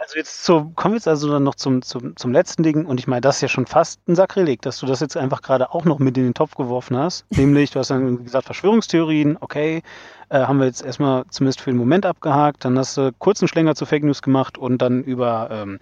[0.00, 3.00] Also jetzt zu, kommen wir jetzt also dann noch zum, zum, zum letzten Ding und
[3.00, 5.72] ich meine, das ist ja schon fast ein Sakrileg, dass du das jetzt einfach gerade
[5.72, 7.26] auch noch mit in den Topf geworfen hast.
[7.36, 9.82] Nämlich, du hast dann gesagt, Verschwörungstheorien, okay,
[10.28, 13.74] äh, haben wir jetzt erstmal zumindest für den Moment abgehakt, dann hast du kurzen Schlänger
[13.74, 15.80] zu Fake News gemacht und dann über ähm,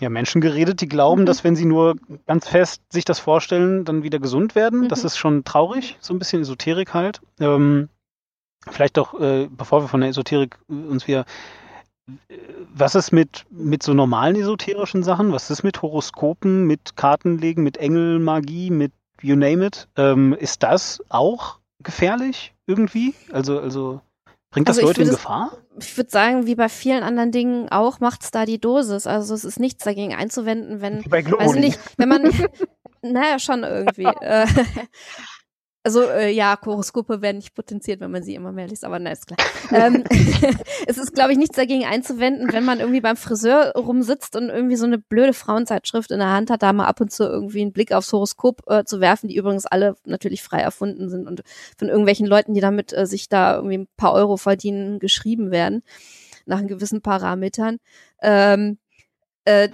[0.00, 1.26] ja, Menschen geredet, die glauben, mhm.
[1.26, 4.80] dass wenn sie nur ganz fest sich das vorstellen, dann wieder gesund werden.
[4.80, 4.88] Mhm.
[4.88, 7.20] Das ist schon traurig, so ein bisschen Esoterik halt.
[7.40, 7.90] Ähm,
[8.70, 11.26] vielleicht doch, äh, bevor wir von der Esoterik uns wieder
[12.74, 15.32] was ist mit, mit so normalen esoterischen Sachen?
[15.32, 19.88] Was ist mit Horoskopen, mit Kartenlegen, mit Engelmagie, mit you name it.
[19.96, 23.14] Ähm, ist das auch gefährlich irgendwie?
[23.32, 24.00] Also, also
[24.50, 25.52] bringt das also Leute in Gefahr?
[25.78, 29.06] Ich würde sagen, wie bei vielen anderen Dingen auch, macht es da die Dosis.
[29.06, 32.22] Also es ist nichts dagegen einzuwenden, wenn, bei weiß nicht, wenn man,
[33.02, 34.04] naja, schon irgendwie.
[35.82, 39.12] Also äh, ja, Horoskope werden nicht potenziert, wenn man sie immer mehr liest, aber na,
[39.12, 39.38] ist klar.
[39.72, 40.04] ähm,
[40.86, 44.76] es ist, glaube ich, nichts dagegen einzuwenden, wenn man irgendwie beim Friseur rumsitzt und irgendwie
[44.76, 47.72] so eine blöde Frauenzeitschrift in der Hand hat, da mal ab und zu irgendwie einen
[47.72, 51.42] Blick aufs Horoskop äh, zu werfen, die übrigens alle natürlich frei erfunden sind und
[51.78, 55.82] von irgendwelchen Leuten, die damit äh, sich da irgendwie ein paar Euro verdienen, geschrieben werden,
[56.44, 57.78] nach gewissen Parametern.
[58.20, 58.76] Ähm,
[59.46, 59.70] äh,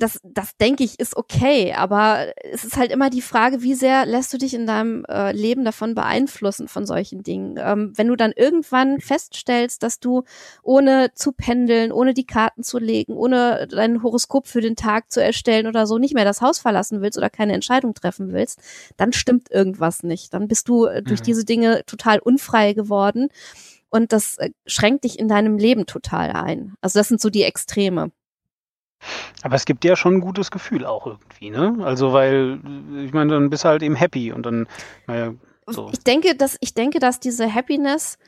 [0.00, 4.06] das, das denke ich, ist okay, aber es ist halt immer die Frage, wie sehr
[4.06, 7.56] lässt du dich in deinem äh, Leben davon beeinflussen von solchen Dingen.
[7.58, 10.22] Ähm, wenn du dann irgendwann feststellst, dass du
[10.62, 15.22] ohne zu pendeln, ohne die Karten zu legen, ohne dein Horoskop für den Tag zu
[15.22, 18.58] erstellen oder so nicht mehr das Haus verlassen willst oder keine Entscheidung treffen willst,
[18.96, 20.32] dann stimmt irgendwas nicht.
[20.32, 21.24] Dann bist du äh, durch mhm.
[21.24, 23.28] diese Dinge total unfrei geworden
[23.90, 26.74] und das äh, schränkt dich in deinem Leben total ein.
[26.80, 28.12] Also das sind so die Extreme.
[29.42, 31.78] Aber es gibt ja schon ein gutes Gefühl auch irgendwie, ne?
[31.82, 32.60] Also, weil,
[33.04, 34.66] ich meine, dann bist du halt eben happy und dann,
[35.06, 35.34] naja,
[35.66, 35.88] so.
[35.92, 38.18] Ich denke, dass, ich denke, dass diese Happiness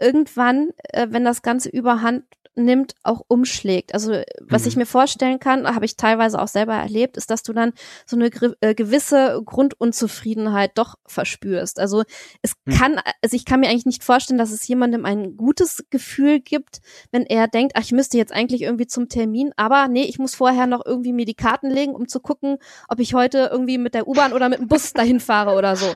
[0.00, 2.24] irgendwann, äh, wenn das Ganze überhand
[2.64, 3.94] nimmt, auch umschlägt.
[3.94, 4.68] Also was mhm.
[4.68, 7.72] ich mir vorstellen kann, habe ich teilweise auch selber erlebt, ist, dass du dann
[8.06, 11.78] so eine äh, gewisse Grundunzufriedenheit doch verspürst.
[11.78, 12.02] Also
[12.42, 12.72] es mhm.
[12.72, 16.80] kann, also ich kann mir eigentlich nicht vorstellen, dass es jemandem ein gutes Gefühl gibt,
[17.10, 20.34] wenn er denkt, ach, ich müsste jetzt eigentlich irgendwie zum Termin, aber nee, ich muss
[20.34, 23.94] vorher noch irgendwie mir die Karten legen, um zu gucken, ob ich heute irgendwie mit
[23.94, 25.92] der U-Bahn oder mit dem Bus dahin fahre oder so.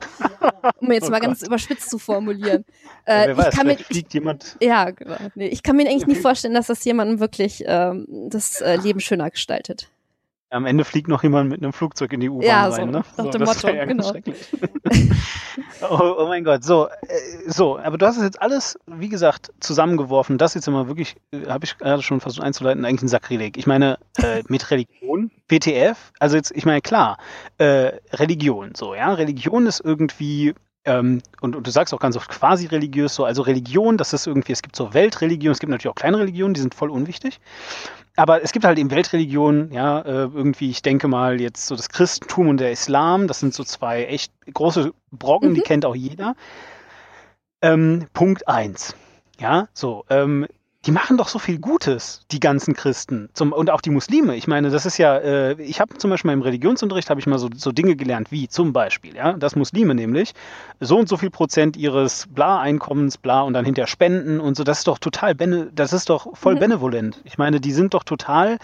[0.79, 1.27] Um jetzt oh mal Gott.
[1.27, 2.65] ganz überspitzt zu formulieren.
[3.05, 4.57] Äh, wer weiß, ich kann mir, fliegt jemand.
[4.61, 5.17] Ja, genau.
[5.35, 8.99] Nee, ich kann mir eigentlich nicht vorstellen, dass das jemandem wirklich ähm, das äh, Leben
[8.99, 9.89] schöner gestaltet.
[10.53, 13.03] Am Ende fliegt noch jemand mit einem Flugzeug in die U-Bahn ja, rein, so, ne?
[13.17, 14.13] Nach so, dem Motto, ja genau.
[15.89, 19.51] oh, oh, mein Gott, so, äh, so, aber du hast es jetzt alles, wie gesagt,
[19.61, 20.37] zusammengeworfen.
[20.37, 23.57] Das jetzt immer wirklich, äh, habe ich gerade schon versucht einzuleiten, eigentlich ein Sakrileg.
[23.57, 27.17] Ich meine, äh, mit Religion, WTF, also jetzt, ich meine, klar,
[27.57, 30.53] äh, Religion, so, ja, Religion ist irgendwie
[30.85, 34.27] ähm, und, und, du sagst auch ganz oft quasi religiös so, also Religion, das ist
[34.27, 37.39] irgendwie, es gibt so Weltreligionen, es gibt natürlich auch kleine Religionen, die sind voll unwichtig.
[38.15, 41.89] Aber es gibt halt eben Weltreligionen, ja, äh, irgendwie, ich denke mal jetzt so das
[41.89, 45.55] Christentum und der Islam, das sind so zwei echt große Brocken, mhm.
[45.55, 46.35] die kennt auch jeder.
[47.61, 48.95] Ähm, Punkt eins.
[49.39, 50.47] Ja, so, ähm,
[50.85, 54.35] die machen doch so viel Gutes, die ganzen Christen zum, und auch die Muslime.
[54.35, 57.39] Ich meine, das ist ja, äh, ich habe zum Beispiel im Religionsunterricht habe ich mal
[57.39, 60.33] so, so Dinge gelernt, wie zum Beispiel, ja, dass Muslime nämlich
[60.81, 64.79] so und so viel Prozent ihres Bla-Einkommens, bla und dann hinter Spenden und so, das
[64.79, 66.59] ist doch total, bene, das ist doch voll mhm.
[66.59, 67.21] benevolent.
[67.23, 68.57] Ich meine, die sind doch total,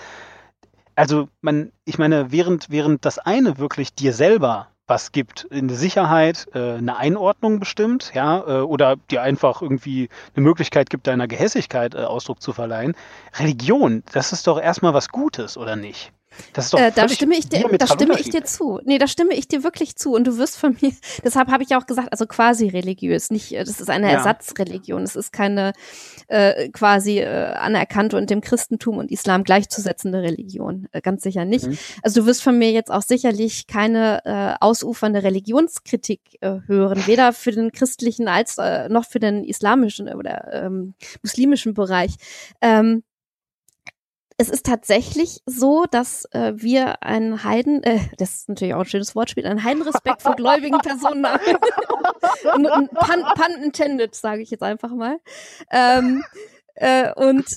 [0.96, 6.48] also man, ich meine, während, während das eine wirklich dir selber was gibt in Sicherheit
[6.54, 11.94] äh, eine Einordnung bestimmt, ja, äh, oder dir einfach irgendwie eine Möglichkeit gibt, deiner Gehässigkeit
[11.94, 12.96] äh, Ausdruck zu verleihen.
[13.38, 16.12] Religion, das ist doch erstmal was Gutes, oder nicht?
[16.54, 18.80] Das ist doch äh, da stimme ich dir, da stimme ich dir zu.
[18.84, 20.14] Nee, da stimme ich dir wirklich zu.
[20.14, 20.92] Und du wirst von mir,
[21.24, 24.14] deshalb habe ich auch gesagt, also quasi religiös, nicht, äh, das ist eine ja.
[24.14, 25.04] Ersatzreligion.
[25.04, 25.74] Es ist keine
[26.28, 30.88] äh, quasi äh, anerkannte und dem Christentum und Islam gleichzusetzende Religion.
[30.92, 31.68] Äh, ganz sicher nicht.
[31.68, 31.78] Mhm.
[32.04, 37.34] Also du wirst von mir jetzt auch sicherlich keine äh, ausufernde Religionskritik äh, hören, weder
[37.34, 42.16] für den christlichen als äh, noch für den islamischen oder ähm, muslimischen Bereich.
[42.62, 43.04] Ähm,
[44.40, 48.86] es ist tatsächlich so, dass äh, wir einen Heiden, äh, das ist natürlich auch ein
[48.86, 51.42] schönes Wortspiel, einen Heidenrespekt vor gläubigen Personen haben.
[52.44, 52.80] pun,
[53.36, 55.20] pun intended, sage ich jetzt einfach mal.
[55.70, 56.24] Ähm,
[56.76, 57.48] äh, und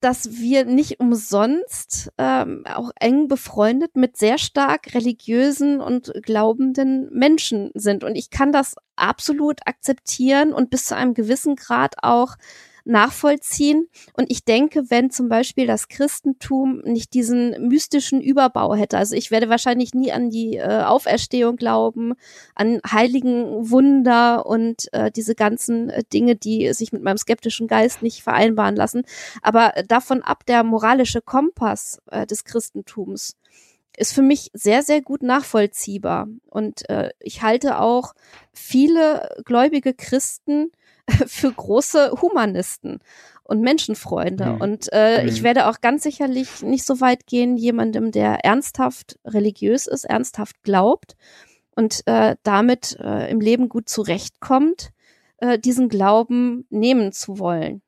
[0.00, 7.70] dass wir nicht umsonst ähm, auch eng befreundet mit sehr stark religiösen und glaubenden Menschen
[7.74, 8.02] sind.
[8.02, 12.34] Und ich kann das absolut akzeptieren und bis zu einem gewissen Grad auch
[12.84, 13.88] nachvollziehen.
[14.14, 19.30] Und ich denke, wenn zum Beispiel das Christentum nicht diesen mystischen Überbau hätte, also ich
[19.30, 22.14] werde wahrscheinlich nie an die äh, Auferstehung glauben,
[22.54, 28.02] an heiligen Wunder und äh, diese ganzen äh, Dinge, die sich mit meinem skeptischen Geist
[28.02, 29.02] nicht vereinbaren lassen.
[29.42, 33.36] Aber davon ab, der moralische Kompass äh, des Christentums
[33.96, 36.28] ist für mich sehr, sehr gut nachvollziehbar.
[36.48, 38.14] Und äh, ich halte auch
[38.52, 40.72] viele gläubige Christen
[41.26, 43.00] für große Humanisten
[43.44, 44.46] und Menschenfreunde.
[44.46, 44.60] Mhm.
[44.60, 45.28] Und äh, mhm.
[45.28, 50.62] ich werde auch ganz sicherlich nicht so weit gehen, jemandem, der ernsthaft religiös ist, ernsthaft
[50.62, 51.16] glaubt
[51.74, 54.90] und äh, damit äh, im Leben gut zurechtkommt,
[55.38, 57.82] äh, diesen Glauben nehmen zu wollen.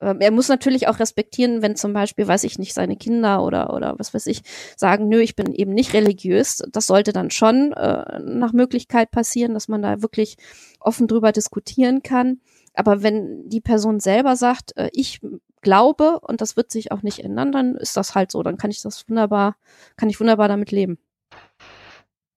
[0.00, 3.72] ähm, er muss natürlich auch respektieren, wenn zum Beispiel, weiß ich nicht, seine Kinder oder,
[3.74, 4.42] oder was weiß ich,
[4.76, 6.62] sagen, nö, ich bin eben nicht religiös.
[6.70, 10.36] Das sollte dann schon äh, nach Möglichkeit passieren, dass man da wirklich
[10.78, 12.40] offen drüber diskutieren kann.
[12.74, 15.20] Aber wenn die Person selber sagt, äh, ich
[15.62, 18.42] glaube und das wird sich auch nicht ändern, dann ist das halt so.
[18.42, 19.56] Dann kann ich das wunderbar,
[19.96, 20.98] kann ich wunderbar damit leben.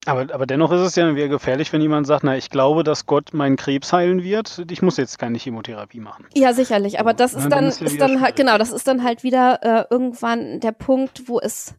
[0.06, 3.06] Aber, aber dennoch ist es ja wieder gefährlich, wenn jemand sagt, na, ich glaube, dass
[3.06, 4.66] Gott meinen Krebs heilen wird.
[4.70, 6.26] Ich muss jetzt keine Chemotherapie machen.
[6.36, 7.00] Ja, sicherlich.
[7.00, 9.60] Aber das ist dann, dann ist, ist dann halt, genau, das ist dann halt wieder
[9.64, 11.76] äh, irgendwann der Punkt, wo es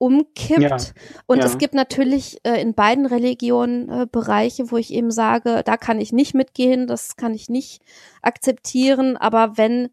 [0.00, 0.60] umkippt.
[0.60, 0.78] Ja,
[1.26, 1.44] und ja.
[1.44, 6.00] es gibt natürlich äh, in beiden Religionen äh, Bereiche, wo ich eben sage, da kann
[6.00, 7.82] ich nicht mitgehen, das kann ich nicht
[8.22, 9.18] akzeptieren.
[9.18, 9.90] Aber wenn,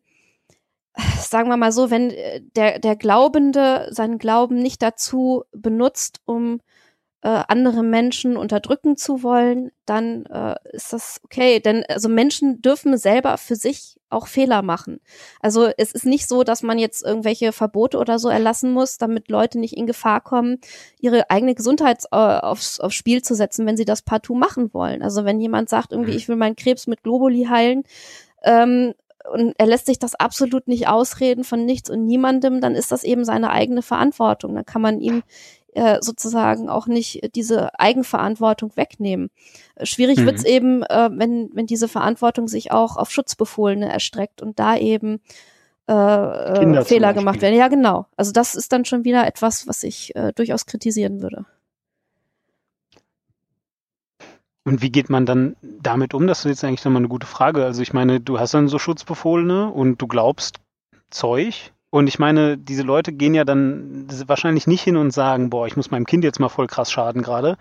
[1.20, 6.62] sagen wir mal so, wenn äh, der, der Glaubende seinen Glauben nicht dazu benutzt, um
[7.22, 11.60] äh, andere Menschen unterdrücken zu wollen, dann äh, ist das okay.
[11.60, 15.00] Denn also Menschen dürfen selber für sich auch Fehler machen.
[15.42, 19.30] Also es ist nicht so, dass man jetzt irgendwelche Verbote oder so erlassen muss, damit
[19.30, 20.60] Leute nicht in Gefahr kommen,
[21.00, 25.02] ihre eigene Gesundheit äh, aufs, aufs Spiel zu setzen, wenn sie das partout machen wollen.
[25.02, 26.18] Also wenn jemand sagt, irgendwie, mhm.
[26.18, 27.84] ich will meinen Krebs mit Globuli heilen,
[28.44, 28.94] ähm,
[29.32, 33.04] und er lässt sich das absolut nicht ausreden von nichts und niemandem, dann ist das
[33.04, 34.56] eben seine eigene Verantwortung.
[34.56, 35.24] Dann kann man ihm
[35.78, 39.30] äh, sozusagen auch nicht diese Eigenverantwortung wegnehmen.
[39.84, 40.26] Schwierig mhm.
[40.26, 45.22] wird's eben, äh, wenn, wenn diese Verantwortung sich auch auf Schutzbefohlene erstreckt und da eben
[45.88, 47.56] äh, äh Fehler gemacht werden.
[47.56, 48.08] Ja, genau.
[48.18, 51.46] Also das ist dann schon wieder etwas, was ich äh, durchaus kritisieren würde.
[54.64, 56.28] Und wie geht man dann damit um?
[56.28, 57.64] Das ist jetzt eigentlich nochmal eine gute Frage.
[57.64, 60.58] Also ich meine, du hast dann so Schutzbefohlene und du glaubst
[61.10, 65.68] Zeug und ich meine, diese Leute gehen ja dann wahrscheinlich nicht hin und sagen, boah,
[65.68, 67.58] ich muss meinem Kind jetzt mal voll krass schaden gerade.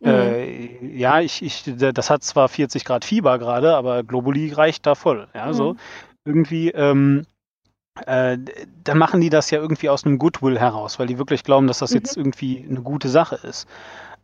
[0.00, 0.08] Mhm.
[0.08, 4.94] Äh, ja, ich, ich, das hat zwar 40 Grad Fieber gerade, aber Globuli reicht da
[4.94, 5.28] voll.
[5.34, 5.52] Ja, mhm.
[5.54, 5.76] so
[6.24, 6.70] irgendwie.
[6.70, 7.26] Ähm,
[8.06, 8.38] äh,
[8.84, 11.80] dann machen die das ja irgendwie aus einem Goodwill heraus, weil die wirklich glauben, dass
[11.80, 11.96] das mhm.
[11.96, 13.66] jetzt irgendwie eine gute Sache ist.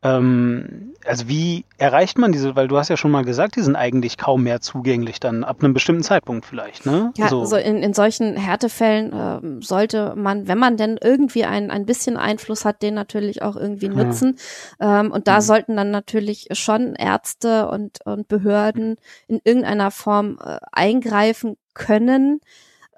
[0.02, 3.76] Ähm, also wie erreicht man diese, weil du hast ja schon mal gesagt, die sind
[3.76, 7.12] eigentlich kaum mehr zugänglich dann ab einem bestimmten Zeitpunkt vielleicht, ne?
[7.16, 7.40] Ja, so.
[7.40, 12.16] also in, in solchen Härtefällen äh, sollte man, wenn man denn irgendwie ein, ein bisschen
[12.16, 14.36] Einfluss hat, den natürlich auch irgendwie nutzen.
[14.80, 15.00] Ja.
[15.00, 15.42] Ähm, und da mhm.
[15.42, 18.96] sollten dann natürlich schon Ärzte und, und Behörden
[19.28, 22.40] in irgendeiner Form äh, eingreifen können.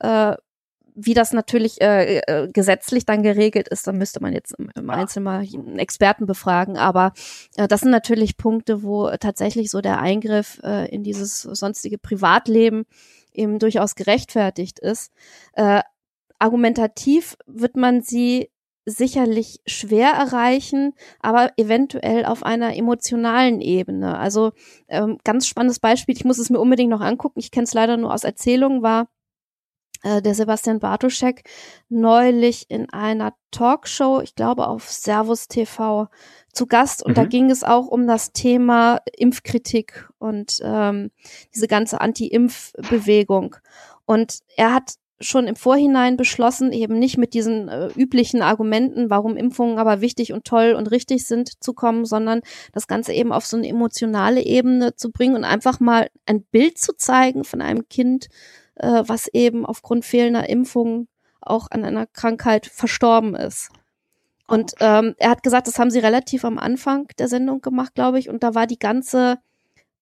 [0.00, 0.34] Äh,
[1.00, 4.90] wie das natürlich äh, äh, gesetzlich dann geregelt ist, dann müsste man jetzt im, im
[4.90, 6.76] Einzelnen mal einen Experten befragen.
[6.76, 7.12] Aber
[7.56, 12.84] äh, das sind natürlich Punkte, wo tatsächlich so der Eingriff äh, in dieses sonstige Privatleben
[13.32, 15.12] eben durchaus gerechtfertigt ist.
[15.52, 15.82] Äh,
[16.40, 18.50] argumentativ wird man sie
[18.84, 24.18] sicherlich schwer erreichen, aber eventuell auf einer emotionalen Ebene.
[24.18, 24.52] Also
[24.88, 27.96] ähm, ganz spannendes Beispiel, ich muss es mir unbedingt noch angucken, ich kenne es leider
[27.98, 29.08] nur aus Erzählungen, war
[30.04, 31.42] der Sebastian Bartoschek
[31.88, 36.08] neulich in einer Talkshow, ich glaube auf Servus TV,
[36.52, 37.14] zu Gast und mhm.
[37.16, 41.10] da ging es auch um das Thema Impfkritik und ähm,
[41.54, 43.56] diese ganze Anti-Impf-Bewegung.
[44.06, 49.36] Und er hat schon im Vorhinein beschlossen, eben nicht mit diesen äh, üblichen Argumenten, warum
[49.36, 52.40] Impfungen aber wichtig und toll und richtig sind, zu kommen, sondern
[52.72, 56.78] das Ganze eben auf so eine emotionale Ebene zu bringen und einfach mal ein Bild
[56.78, 58.28] zu zeigen von einem Kind,
[58.78, 61.08] äh, was eben aufgrund fehlender Impfung
[61.40, 63.70] auch an einer Krankheit verstorben ist.
[64.46, 68.18] Und ähm, er hat gesagt, das haben sie relativ am Anfang der Sendung gemacht, glaube
[68.18, 69.38] ich, und da war die ganze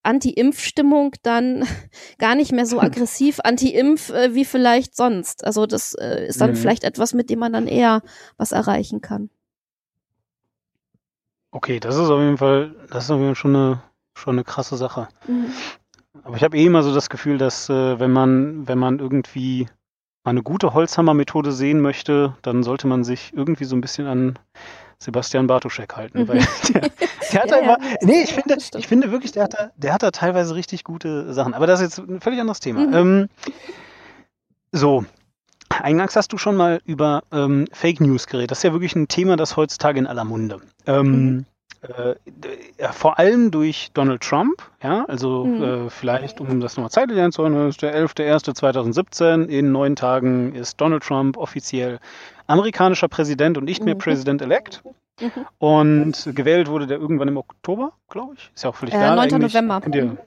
[0.03, 1.65] Anti-Impf-Stimmung dann
[2.17, 5.43] gar nicht mehr so aggressiv anti-Impf äh, wie vielleicht sonst.
[5.45, 6.55] Also das äh, ist dann mhm.
[6.55, 8.01] vielleicht etwas, mit dem man dann eher
[8.37, 9.29] was erreichen kann.
[11.51, 13.81] Okay, das ist auf jeden Fall, das ist auf jeden Fall schon eine,
[14.13, 15.09] schon eine krasse Sache.
[15.27, 15.51] Mhm.
[16.23, 19.67] Aber ich habe eh immer so das Gefühl, dass äh, wenn man, wenn man irgendwie
[20.23, 24.39] mal eine gute Holzhammer-Methode sehen möchte, dann sollte man sich irgendwie so ein bisschen an
[24.99, 26.23] Sebastian Bartoschek halten.
[26.23, 26.27] Mhm.
[26.27, 26.39] Weil
[26.73, 29.53] der, der hat ja, da immer, ja, nee, ich finde, ich finde wirklich, der hat,
[29.53, 31.53] da, der hat da teilweise richtig gute Sachen.
[31.53, 32.87] Aber das ist jetzt ein völlig anderes Thema.
[32.87, 32.93] Mhm.
[32.93, 33.29] Ähm,
[34.71, 35.05] so,
[35.69, 38.51] Eingangs hast du schon mal über ähm, Fake News geredet.
[38.51, 40.61] Das ist ja wirklich ein Thema, das heutzutage in aller Munde.
[40.85, 41.45] Ähm, mhm.
[41.81, 42.15] Äh,
[42.91, 45.63] vor allem durch Donald Trump, ja, also mhm.
[45.63, 51.03] äh, vielleicht, um das nochmal zeitlich einzuordnen, ist der 11.01.2017, in neun Tagen ist Donald
[51.03, 51.99] Trump offiziell
[52.47, 53.99] amerikanischer Präsident und nicht mehr mhm.
[53.99, 54.81] President-elect.
[55.21, 55.31] Mhm.
[55.59, 58.51] Und gewählt wurde der irgendwann im Oktober, glaube ich.
[58.55, 59.15] Ist ja auch völlig äh, klar.
[59.15, 59.33] 9.
[59.33, 59.53] Eigentlich.
[59.53, 59.81] November.
[59.81, 60.17] Könnt ihr,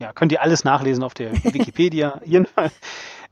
[0.00, 2.20] ja, könnt ihr alles nachlesen auf der Wikipedia.
[2.24, 2.72] Jedenfalls.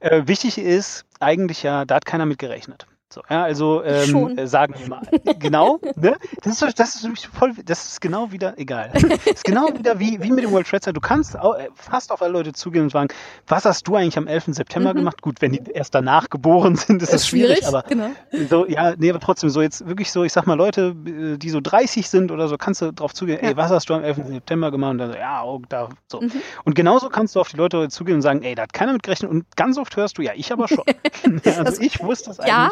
[0.01, 2.87] Äh, wichtig ist eigentlich ja, da hat keiner mit gerechnet.
[3.13, 5.03] So, ja, also ähm, äh, sagen wir mal.
[5.39, 6.17] genau, ne?
[6.43, 8.91] Das ist, das ist voll, das ist genau wieder, egal.
[8.93, 10.95] Das ist genau wieder wie, wie mit dem World Trade Center.
[10.95, 13.09] Du kannst auch, äh, fast auf alle Leute zugehen und sagen,
[13.47, 14.47] was hast du eigentlich am 11.
[14.49, 14.99] September mhm.
[14.99, 15.23] gemacht?
[15.23, 18.11] Gut, wenn die erst danach geboren sind, ist, das schwierig, schwierig, aber genau.
[18.51, 21.51] so, ja, nee, aber trotzdem, so jetzt wirklich so, ich sag mal, Leute, äh, die
[21.51, 23.51] so 30 sind oder so, kannst du drauf zugehen, ja.
[23.51, 24.27] ey, was hast du am 11.
[24.27, 24.91] September gemacht?
[24.91, 26.21] Und dann so, ja, oh, da, so.
[26.21, 26.33] Mhm.
[26.65, 29.05] Und genauso kannst du auf die Leute zugehen und sagen, ey, da hat keiner mit
[29.05, 29.31] gerechnet.
[29.31, 30.85] Und ganz oft hörst du, ja, ich aber schon.
[31.65, 32.53] also ich wusste das eigentlich.
[32.53, 32.71] Ja,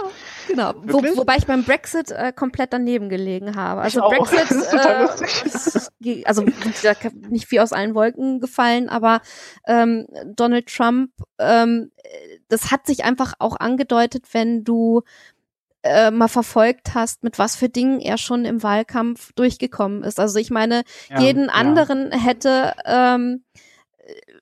[0.48, 0.74] genau.
[0.82, 3.80] Wo, wobei ich beim Brexit äh, komplett daneben gelegen habe.
[3.80, 6.44] Also Brexit, äh, also
[7.28, 9.20] nicht wie aus allen Wolken gefallen, aber
[9.66, 11.90] ähm, Donald Trump, ähm,
[12.48, 15.02] das hat sich einfach auch angedeutet, wenn du
[15.82, 20.20] äh, mal verfolgt hast, mit was für Dingen er schon im Wahlkampf durchgekommen ist.
[20.20, 21.52] Also ich meine, ja, jeden ja.
[21.52, 23.44] anderen hätte ähm,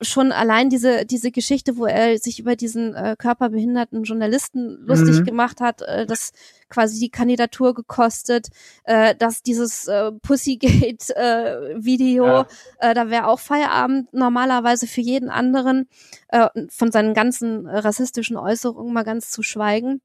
[0.00, 5.24] schon allein diese, diese Geschichte, wo er sich über diesen äh, körperbehinderten Journalisten lustig mhm.
[5.24, 6.32] gemacht hat, äh, das
[6.68, 8.48] quasi die Kandidatur gekostet,
[8.84, 12.46] äh, dass dieses äh, Pussygate-Video, äh, ja.
[12.78, 15.88] äh, da wäre auch Feierabend normalerweise für jeden anderen,
[16.28, 20.00] äh, von seinen ganzen rassistischen Äußerungen mal ganz zu schweigen.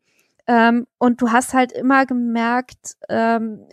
[0.48, 3.66] Ähm, und du hast halt immer gemerkt, ähm,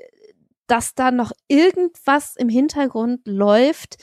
[0.66, 3.96] dass da noch irgendwas im Hintergrund läuft,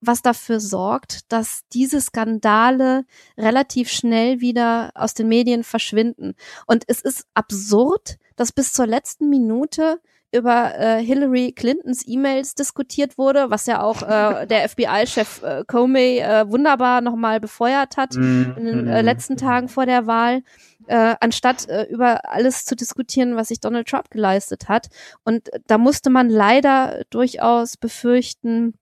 [0.00, 3.04] was dafür sorgt, dass diese Skandale
[3.36, 6.34] relativ schnell wieder aus den Medien verschwinden.
[6.66, 10.00] Und es ist absurd, dass bis zur letzten Minute
[10.32, 16.18] über äh, Hillary Clintons E-Mails diskutiert wurde, was ja auch äh, der FBI-Chef äh, Comey
[16.18, 20.42] äh, wunderbar nochmal befeuert hat mm, in den äh, letzten Tagen vor der Wahl,
[20.86, 24.88] äh, anstatt äh, über alles zu diskutieren, was sich Donald Trump geleistet hat.
[25.24, 28.74] Und da musste man leider durchaus befürchten,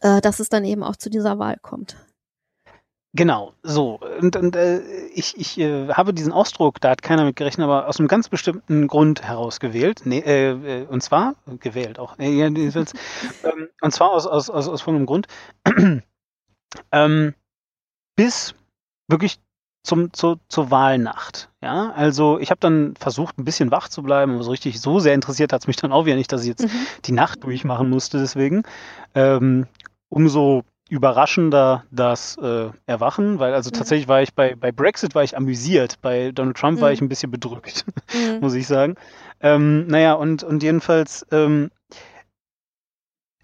[0.00, 1.96] äh, dass es dann eben auch zu dieser Wahl kommt.
[3.16, 3.98] Genau, so.
[4.20, 4.80] Und, und äh,
[5.14, 8.28] ich, ich äh, habe diesen Ausdruck, da hat keiner mit gerechnet, aber aus einem ganz
[8.28, 10.02] bestimmten Grund herausgewählt.
[10.04, 14.82] Nee, äh, äh und zwar, gewählt auch, äh, ähm, und zwar aus, aus, aus, aus
[14.82, 15.28] folgendem Grund.
[16.92, 17.34] ähm,
[18.16, 18.54] bis
[19.08, 19.38] wirklich
[19.82, 21.48] zum, zu, zur Wahlnacht.
[21.62, 24.98] Ja, also ich habe dann versucht, ein bisschen wach zu bleiben, aber so richtig so
[24.98, 26.86] sehr interessiert hat es mich dann auch wieder nicht, dass ich jetzt mhm.
[27.04, 28.64] die Nacht durchmachen musste deswegen.
[29.14, 29.66] Ähm,
[30.08, 33.74] umso überraschender das äh, Erwachen, weil also mhm.
[33.74, 36.82] tatsächlich war ich bei, bei Brexit war ich amüsiert, bei Donald Trump mhm.
[36.82, 37.84] war ich ein bisschen bedrückt,
[38.14, 38.38] mhm.
[38.40, 38.94] muss ich sagen.
[39.40, 41.70] Ähm, naja, und, und jedenfalls ähm,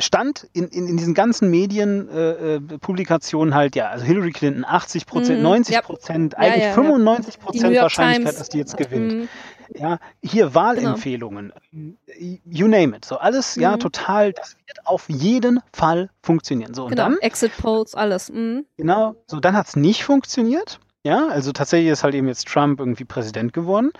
[0.02, 5.06] stand in, in, in diesen ganzen Medienpublikationen äh, äh halt, ja, also Hillary Clinton 80
[5.06, 6.38] Prozent, mm, 90 Prozent, ja.
[6.38, 8.38] eigentlich ja, ja, 95 Prozent Wahrscheinlichkeit, Times.
[8.38, 9.28] dass die jetzt gewinnt.
[9.74, 12.38] Ja, hier Wahlempfehlungen, genau.
[12.44, 13.04] you name it.
[13.04, 13.62] So alles, mhm.
[13.62, 16.74] ja, total, das wird auf jeden Fall funktionieren.
[16.74, 18.30] So, und genau, dann, Exit Polls, alles.
[18.30, 18.66] Mhm.
[18.76, 20.80] Genau, so dann hat es nicht funktioniert.
[21.04, 23.92] Ja, also tatsächlich ist halt eben jetzt Trump irgendwie Präsident geworden.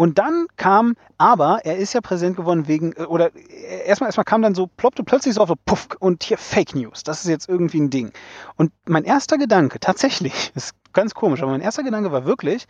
[0.00, 4.24] Und dann kam, aber er ist ja Präsident geworden wegen, äh, oder äh, erstmal, erstmal
[4.24, 7.02] kam dann so, ploppte plötzlich so auf so, puff, und hier Fake News.
[7.02, 8.10] Das ist jetzt irgendwie ein Ding.
[8.56, 12.66] Und mein erster Gedanke, tatsächlich, ist ganz komisch, aber mein erster Gedanke war wirklich,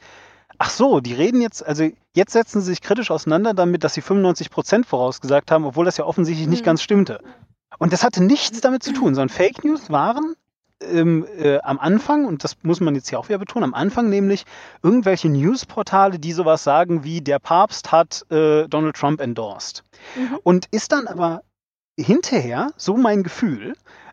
[0.62, 4.02] Ach so, die reden jetzt, also jetzt setzen sie sich kritisch auseinander damit, dass sie
[4.02, 6.66] 95 Prozent vorausgesagt haben, obwohl das ja offensichtlich nicht mhm.
[6.66, 7.22] ganz stimmte.
[7.78, 10.34] Und das hatte nichts damit zu tun, sondern Fake News waren
[10.82, 14.11] ähm, äh, am Anfang, und das muss man jetzt hier auch wieder betonen, am Anfang
[14.11, 14.44] nämlich
[14.82, 19.82] irgendwelche Newsportale, die sowas sagen wie, der Papst hat äh, Donald Trump endorsed.
[20.14, 20.40] Mhm.
[20.42, 21.40] Und ist dann aber
[21.98, 23.72] hinterher, so mein Gefühl,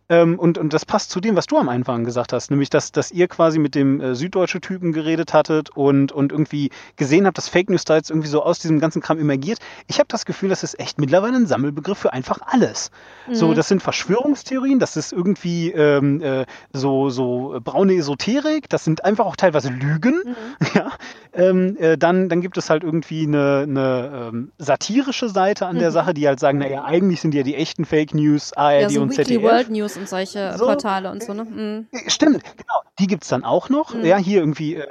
[0.09, 2.91] ähm, und, und das passt zu dem, was du am Anfang gesagt hast, nämlich, dass,
[2.91, 7.37] dass ihr quasi mit dem äh, süddeutsche Typen geredet hattet und, und irgendwie gesehen habt,
[7.37, 9.59] dass Fake News da jetzt irgendwie so aus diesem ganzen Kram emergiert.
[9.87, 12.91] Ich habe das Gefühl, das ist echt mittlerweile ein Sammelbegriff für einfach alles.
[13.27, 13.35] Mhm.
[13.35, 19.03] So, das sind Verschwörungstheorien, das ist irgendwie ähm, äh, so, so braune Esoterik, das sind
[19.03, 20.21] einfach auch teilweise Lügen.
[20.25, 20.35] Mhm.
[20.77, 20.91] Ja?
[21.37, 25.89] Ähm, äh, dann, dann gibt es halt irgendwie eine, eine ähm, satirische Seite an der
[25.89, 25.93] mhm.
[25.93, 29.01] Sache, die halt sagen, naja, eigentlich sind ja die echten Fake News ARD ja, so
[29.03, 29.43] und ZDF.
[29.43, 31.43] World News und solche so, Portale und so, ne?
[31.45, 31.87] Mhm.
[31.91, 32.81] Äh, stimmt, genau.
[32.99, 33.93] Die gibt's dann auch noch.
[33.93, 34.03] Mhm.
[34.03, 34.75] Ja, hier irgendwie.
[34.75, 34.87] Äh,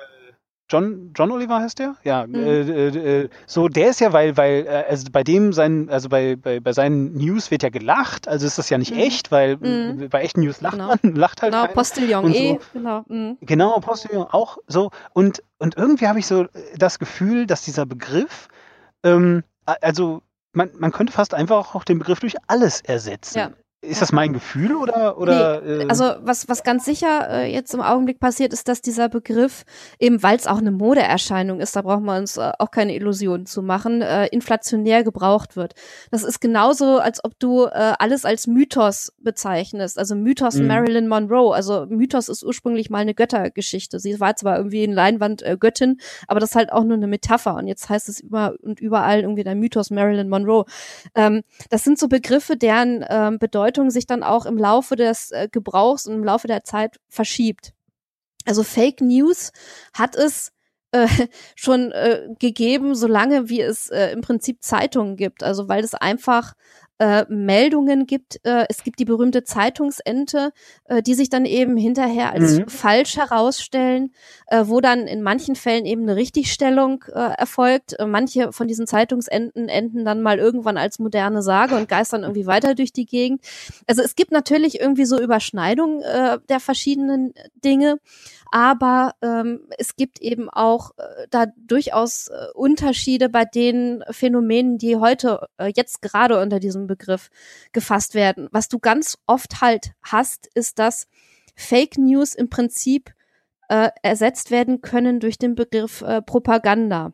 [0.69, 1.95] John, John Oliver heißt der?
[2.03, 2.35] Ja, mhm.
[2.35, 6.09] äh, äh, äh so der ist ja, weil, weil, äh, also bei dem sein, also
[6.09, 9.01] bei, bei, bei seinen News wird ja gelacht, also ist das ja nicht mhm.
[9.01, 10.09] echt, weil mhm.
[10.09, 10.89] bei echten News lacht genau.
[10.89, 11.53] man, lacht halt.
[11.53, 12.59] Genau, Postillon eh, so.
[12.73, 13.05] genau.
[13.09, 13.39] Mhm.
[13.43, 14.91] Genau, Postillon auch so.
[15.13, 16.47] Und, und irgendwie habe ich so
[16.77, 18.49] das Gefühl, dass dieser Begriff,
[19.05, 23.39] ähm, also man, man könnte fast einfach auch den Begriff durch alles ersetzen.
[23.39, 23.51] Ja
[23.87, 25.19] ist das mein Gefühl oder?
[25.19, 25.89] oder nee, äh?
[25.89, 29.65] also was, was ganz sicher äh, jetzt im Augenblick passiert, ist, dass dieser Begriff,
[29.99, 33.47] eben weil es auch eine Modeerscheinung ist, da brauchen wir uns äh, auch keine Illusionen
[33.47, 35.75] zu machen, äh, inflationär gebraucht wird.
[36.11, 39.99] Das ist genauso, als ob du äh, alles als Mythos bezeichnest.
[39.99, 40.67] Also Mythos mhm.
[40.67, 41.55] Marilyn Monroe.
[41.55, 43.99] Also Mythos ist ursprünglich mal eine Göttergeschichte.
[43.99, 47.07] Sie war zwar irgendwie in Leinwand äh, Göttin, aber das ist halt auch nur eine
[47.07, 47.55] Metapher.
[47.55, 50.65] Und jetzt heißt es immer und überall irgendwie der Mythos Marilyn Monroe.
[51.15, 55.49] Ähm, das sind so Begriffe, deren ähm, Bedeutung sich dann auch im Laufe des äh,
[55.51, 57.73] Gebrauchs und im Laufe der Zeit verschiebt.
[58.45, 59.53] Also Fake News
[59.93, 60.53] hat es
[60.93, 61.09] äh,
[61.57, 65.43] schon äh, gegeben, solange wie es äh, im Prinzip Zeitungen gibt.
[65.43, 66.55] Also weil es einfach
[66.99, 68.41] äh, Meldungen gibt.
[68.45, 70.53] Äh, es gibt die berühmte Zeitungsente,
[70.87, 72.69] äh, die sich dann eben hinterher als mhm.
[72.69, 74.13] falsch herausstellen,
[74.47, 77.99] äh, wo dann in manchen Fällen eben eine Richtigstellung äh, erfolgt.
[77.99, 82.47] Äh, manche von diesen Zeitungsenten enden dann mal irgendwann als moderne Sage und geistern irgendwie
[82.47, 83.43] weiter durch die Gegend.
[83.87, 87.35] Also es gibt natürlich irgendwie so Überschneidungen äh, der verschiedenen
[87.65, 87.99] Dinge
[88.51, 94.97] aber ähm, es gibt eben auch äh, da durchaus äh, Unterschiede bei den Phänomenen, die
[94.97, 97.31] heute äh, jetzt gerade unter diesem Begriff
[97.73, 98.49] gefasst werden.
[98.53, 101.07] Was du ganz oft halt hast, ist, dass
[101.57, 103.13] Fake News im Prinzip
[103.69, 107.13] äh, ersetzt werden können durch den Begriff äh, Propaganda.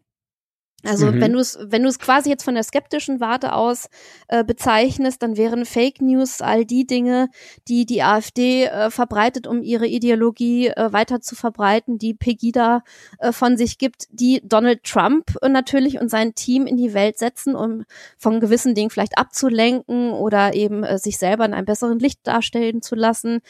[0.85, 1.21] Also mhm.
[1.21, 3.89] wenn du es wenn du es quasi jetzt von der skeptischen Warte aus
[4.29, 7.29] äh, bezeichnest, dann wären Fake News all die Dinge,
[7.69, 12.83] die die AfD äh, verbreitet, um ihre Ideologie äh, weiter zu verbreiten, die Pegida
[13.19, 17.19] äh, von sich gibt, die Donald Trump äh, natürlich und sein Team in die Welt
[17.19, 17.85] setzen, um
[18.19, 22.83] von gewissen Dingen vielleicht abzulenken oder eben äh, sich selber in einem besseren Licht darstellen
[22.83, 23.41] zu lassen.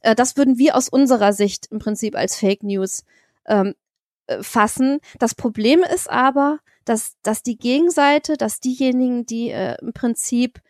[0.00, 3.04] Äh, das würden wir aus unserer Sicht im Prinzip als Fake News
[3.46, 3.74] ähm,
[4.26, 5.00] äh, fassen.
[5.18, 6.58] Das Problem ist aber,
[6.88, 10.60] dass, dass die Gegenseite, dass diejenigen, die äh, im Prinzip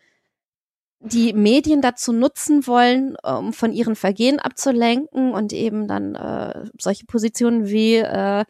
[1.01, 7.05] die Medien dazu nutzen wollen, um von ihren Vergehen abzulenken und eben dann äh, solche
[7.05, 8.43] Positionen wie äh,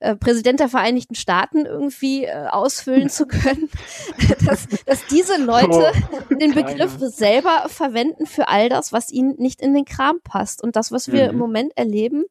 [0.00, 3.70] äh, Präsident der Vereinigten Staaten irgendwie äh, ausfüllen zu können,
[4.46, 5.92] dass, dass diese Leute
[6.30, 10.62] oh, den Begriff selber verwenden für all das, was ihnen nicht in den Kram passt.
[10.62, 11.30] Und das, was wir mhm.
[11.30, 12.24] im Moment erleben,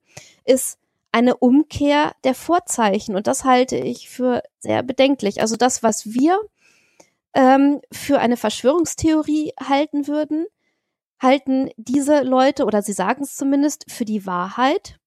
[0.45, 0.77] ist
[1.14, 3.16] eine Umkehr der Vorzeichen.
[3.16, 5.39] Und das halte ich für sehr bedenklich.
[5.41, 6.39] Also das, was wir
[7.34, 10.45] ähm, für eine Verschwörungstheorie halten würden,
[11.22, 14.99] halten diese Leute, oder sie sagen es zumindest, für die Wahrheit.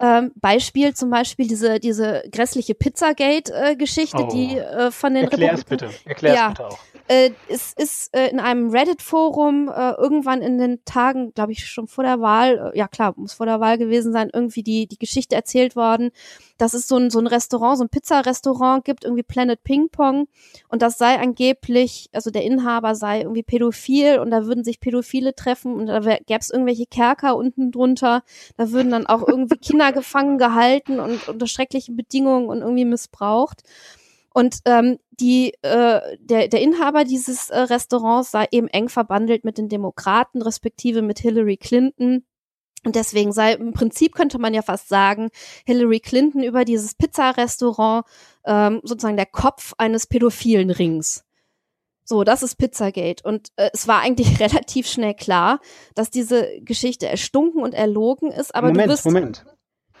[0.00, 4.28] Ähm, Beispiel zum Beispiel diese, diese grässliche Pizzagate-Geschichte, äh, oh.
[4.32, 5.90] die äh, von den Erklär's bitte.
[6.04, 6.78] Erklär's ja, bitte auch.
[7.06, 11.86] Äh, es ist äh, in einem Reddit-Forum äh, irgendwann in den Tagen, glaube ich, schon
[11.86, 15.36] vor der Wahl, ja klar, muss vor der Wahl gewesen sein, irgendwie die, die Geschichte
[15.36, 16.12] erzählt worden,
[16.56, 20.28] dass es so ein, so ein Restaurant, so ein Pizzarestaurant gibt, irgendwie Planet Ping Pong
[20.68, 25.34] und das sei angeblich, also der Inhaber sei irgendwie pädophil und da würden sich Pädophile
[25.34, 28.22] treffen und da gäbe es irgendwelche Kerker unten drunter,
[28.56, 33.62] da würden dann auch irgendwie Kinder gefangen gehalten und unter schrecklichen Bedingungen und irgendwie missbraucht.
[34.32, 39.58] Und ähm, die, äh, der, der Inhaber dieses äh, Restaurants sei eben eng verbandelt mit
[39.58, 42.24] den Demokraten, respektive mit Hillary Clinton.
[42.84, 45.30] Und deswegen sei im Prinzip könnte man ja fast sagen,
[45.64, 48.04] Hillary Clinton über dieses Pizzarestaurant
[48.44, 51.24] ähm, sozusagen der Kopf eines pädophilen Rings.
[52.04, 53.22] So, das ist Pizzagate.
[53.24, 55.60] Und äh, es war eigentlich relativ schnell klar,
[55.94, 58.54] dass diese Geschichte erstunken und erlogen ist.
[58.54, 59.44] Aber Moment, du wirst, Moment.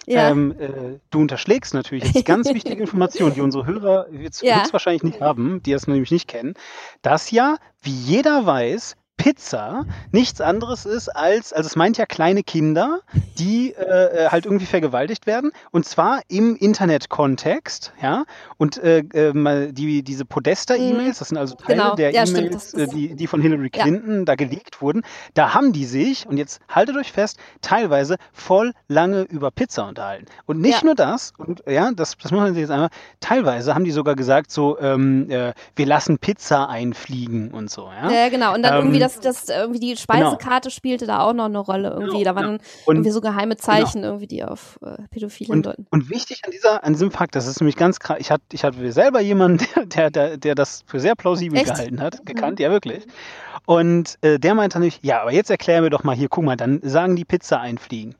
[0.06, 0.30] Ja.
[0.30, 4.60] Ähm, äh, du unterschlägst natürlich jetzt ganz wichtige Informationen, die unsere Hörer jetzt ja.
[4.60, 6.54] höchstwahrscheinlich nicht haben, die das nämlich nicht kennen,
[7.02, 12.42] dass ja, wie jeder weiß, Pizza nichts anderes ist als, also es meint ja kleine
[12.42, 13.00] Kinder,
[13.38, 18.24] die äh, äh, halt irgendwie vergewaltigt werden und zwar im Internet-Kontext, ja.
[18.58, 21.18] Und äh, äh, die, diese Podesta-E-Mails, mhm.
[21.18, 21.94] das sind also Teile genau.
[21.94, 24.24] der ja, E-Mails, äh, die, die von Hillary Clinton ja.
[24.24, 25.02] da geleakt wurden,
[25.34, 30.26] da haben die sich, und jetzt haltet euch fest, teilweise voll lange über Pizza unterhalten.
[30.46, 30.84] Und nicht ja.
[30.84, 32.90] nur das, und ja, das, das muss man sich jetzt einmal,
[33.20, 38.10] teilweise haben die sogar gesagt, so, ähm, äh, wir lassen Pizza einfliegen und so, ja.
[38.10, 38.54] Ja, genau.
[38.54, 40.00] Und dann ähm, irgendwie das, das irgendwie die genau.
[40.00, 40.76] Speisekarte genau.
[40.76, 42.18] spielte da auch noch eine Rolle irgendwie.
[42.18, 42.58] Genau, da waren ja.
[42.86, 43.64] irgendwie so geheime genau.
[43.64, 44.08] Zeichen genau.
[44.08, 45.86] irgendwie, die auf äh, Pädophile und, deuten.
[45.90, 48.64] Und wichtig an dieser, an diesem Fakt, das ist nämlich ganz krass, ich hatte, ich
[48.64, 51.66] hatte selber jemanden, der, der, der das für sehr plausibel Echt?
[51.66, 52.24] gehalten hat, mhm.
[52.24, 52.64] gekannt, mhm.
[52.64, 53.04] ja wirklich.
[53.66, 56.56] Und äh, der meinte natürlich, ja, aber jetzt erklären wir doch mal hier, guck mal,
[56.56, 58.14] dann sagen die Pizza einfliegen.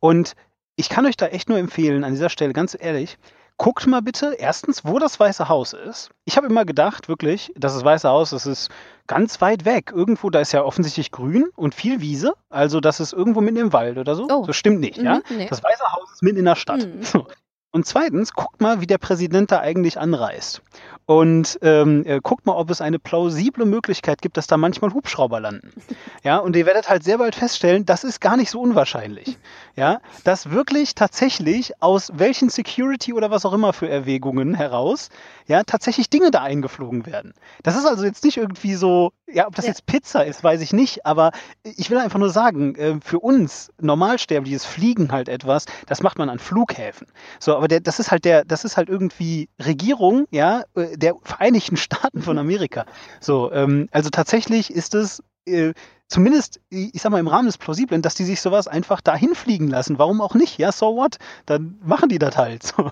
[0.00, 0.34] Und
[0.76, 3.18] ich kann euch da echt nur empfehlen, an dieser Stelle, ganz ehrlich,
[3.58, 6.10] guckt mal bitte erstens, wo das Weiße Haus ist.
[6.24, 8.70] Ich habe immer gedacht, wirklich, dass das Weiße Haus, das ist
[9.06, 9.92] ganz weit weg.
[9.94, 12.34] Irgendwo, da ist ja offensichtlich grün und viel Wiese.
[12.48, 14.28] Also, das ist irgendwo mitten im Wald oder so.
[14.30, 14.46] Oh.
[14.46, 15.20] Das stimmt nicht, mhm, ja?
[15.28, 15.48] Nee.
[15.48, 16.86] Das Weiße Haus ist mitten in der Stadt.
[16.86, 17.02] Mhm.
[17.02, 17.26] So.
[17.70, 20.62] Und zweitens, guckt mal, wie der Präsident da eigentlich anreist.
[21.08, 25.40] Und ähm, äh, guckt mal, ob es eine plausible Möglichkeit gibt, dass da manchmal Hubschrauber
[25.40, 25.72] landen.
[26.24, 29.38] Ja, und ihr werdet halt sehr bald feststellen, das ist gar nicht so unwahrscheinlich.
[29.76, 35.10] Ja, dass wirklich tatsächlich aus welchen Security oder was auch immer für Erwägungen heraus,
[35.46, 37.34] ja, tatsächlich Dinge da eingeflogen werden.
[37.62, 39.70] Das ist also jetzt nicht irgendwie so, ja, ob das ja.
[39.70, 41.30] jetzt Pizza ist, weiß ich nicht, aber
[41.62, 46.28] ich will einfach nur sagen, äh, für uns Normalsterbliches Fliegen halt etwas, das macht man
[46.28, 47.06] an Flughäfen.
[47.38, 51.14] So, aber der, das ist halt der, das ist halt irgendwie Regierung, ja, äh, der
[51.22, 52.86] Vereinigten Staaten von Amerika.
[53.20, 55.72] So, ähm, also tatsächlich ist es äh,
[56.08, 59.68] zumindest, ich sag mal, im Rahmen des Plausiblen, dass die sich sowas einfach dahin fliegen
[59.68, 59.98] lassen.
[59.98, 60.58] Warum auch nicht?
[60.58, 61.18] Ja, so what?
[61.46, 62.62] Dann machen die das halt.
[62.76, 62.90] So.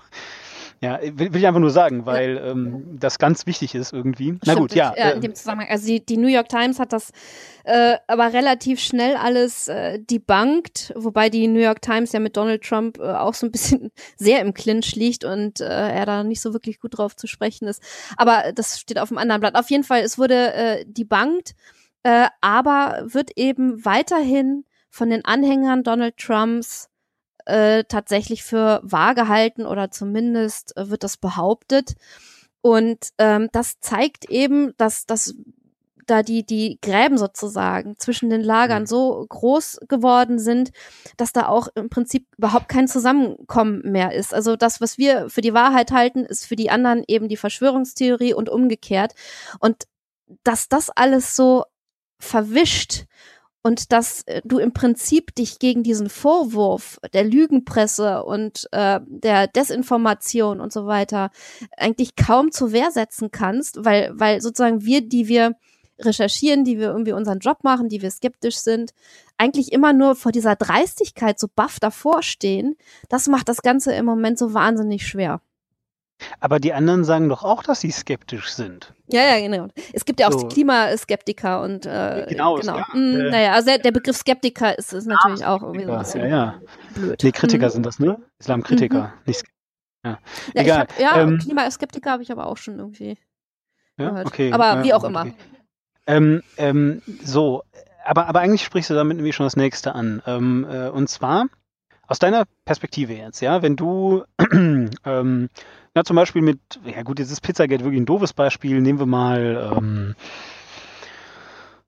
[0.79, 2.51] Ja, will, will, ich einfach nur sagen, weil ja.
[2.51, 4.37] ähm, das ganz wichtig ist irgendwie.
[4.45, 4.93] Na gut, ja.
[4.95, 5.69] ja in äh, dem Zusammenhang.
[5.69, 7.11] Also die, die New York Times hat das
[7.63, 12.63] äh, aber relativ schnell alles äh, debunked, wobei die New York Times ja mit Donald
[12.63, 16.41] Trump äh, auch so ein bisschen sehr im Clinch liegt und äh, er da nicht
[16.41, 17.81] so wirklich gut drauf zu sprechen ist.
[18.15, 19.55] Aber das steht auf dem anderen Blatt.
[19.55, 21.55] Auf jeden Fall, es wurde äh, debunked,
[22.03, 26.89] äh, aber wird eben weiterhin von den Anhängern Donald Trumps
[27.47, 31.95] äh, tatsächlich für wahr gehalten oder zumindest äh, wird das behauptet.
[32.61, 35.35] Und ähm, das zeigt eben, dass, dass
[36.07, 38.87] da die, die Gräben sozusagen zwischen den Lagern mhm.
[38.87, 40.71] so groß geworden sind,
[41.17, 44.33] dass da auch im Prinzip überhaupt kein Zusammenkommen mehr ist.
[44.33, 48.33] Also das, was wir für die Wahrheit halten, ist für die anderen eben die Verschwörungstheorie
[48.33, 49.13] und umgekehrt.
[49.59, 49.83] Und
[50.43, 51.65] dass das alles so
[52.19, 53.05] verwischt
[53.67, 59.47] und dass äh, du im Prinzip dich gegen diesen Vorwurf der Lügenpresse und äh, der
[59.47, 61.31] Desinformation und so weiter
[61.75, 65.57] eigentlich kaum zur Wehr setzen kannst, weil, weil sozusagen wir, die wir
[65.99, 68.93] recherchieren, die wir irgendwie unseren Job machen, die wir skeptisch sind,
[69.37, 72.77] eigentlich immer nur vor dieser Dreistigkeit so baff davor stehen,
[73.09, 75.41] das macht das Ganze im Moment so wahnsinnig schwer.
[76.39, 78.93] Aber die anderen sagen doch auch, dass sie skeptisch sind.
[79.07, 79.67] Ja, ja, genau.
[79.93, 80.47] Es gibt ja auch so.
[80.47, 82.55] Klimaskeptiker und äh, genau.
[82.55, 82.77] genau.
[82.77, 85.99] Ja, mm, äh, naja, also der, Begriff Skeptiker ist, ist natürlich auch irgendwie so ein
[85.99, 86.61] bisschen ja, ja.
[86.95, 87.23] blöd.
[87.23, 87.71] Nee, Kritiker mhm.
[87.71, 88.17] sind das, ne?
[88.39, 89.21] Islamkritiker, mhm.
[89.25, 89.43] nicht
[90.03, 90.19] ja.
[90.53, 90.79] ja, Egal.
[90.79, 93.17] Hab, ja, ähm, Klimaskeptiker habe ich aber auch schon irgendwie
[93.97, 94.27] ja, gehört.
[94.27, 95.07] Okay, aber wie auch okay.
[95.07, 95.27] immer.
[96.05, 97.63] Ähm, ähm, so,
[98.05, 100.21] aber, aber eigentlich sprichst du damit nämlich schon das nächste an.
[100.25, 101.47] Ähm, äh, und zwar
[102.07, 105.49] aus deiner Perspektive jetzt, ja, wenn du ähm,
[105.97, 108.81] na, zum Beispiel mit, ja gut, jetzt ist Pizzagate wirklich ein doofes Beispiel.
[108.81, 110.15] Nehmen wir mal, ähm,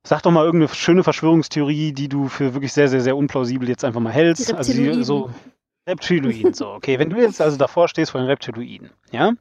[0.03, 3.86] sag doch mal irgendeine schöne Verschwörungstheorie, die du für wirklich sehr, sehr, sehr unplausibel jetzt
[3.86, 4.51] einfach mal hältst.
[4.51, 5.30] Also die, so
[5.88, 6.97] Reptiloiden, so, okay.
[6.97, 9.34] Wenn du jetzt also davor stehst vor den Reptiloiden, ja,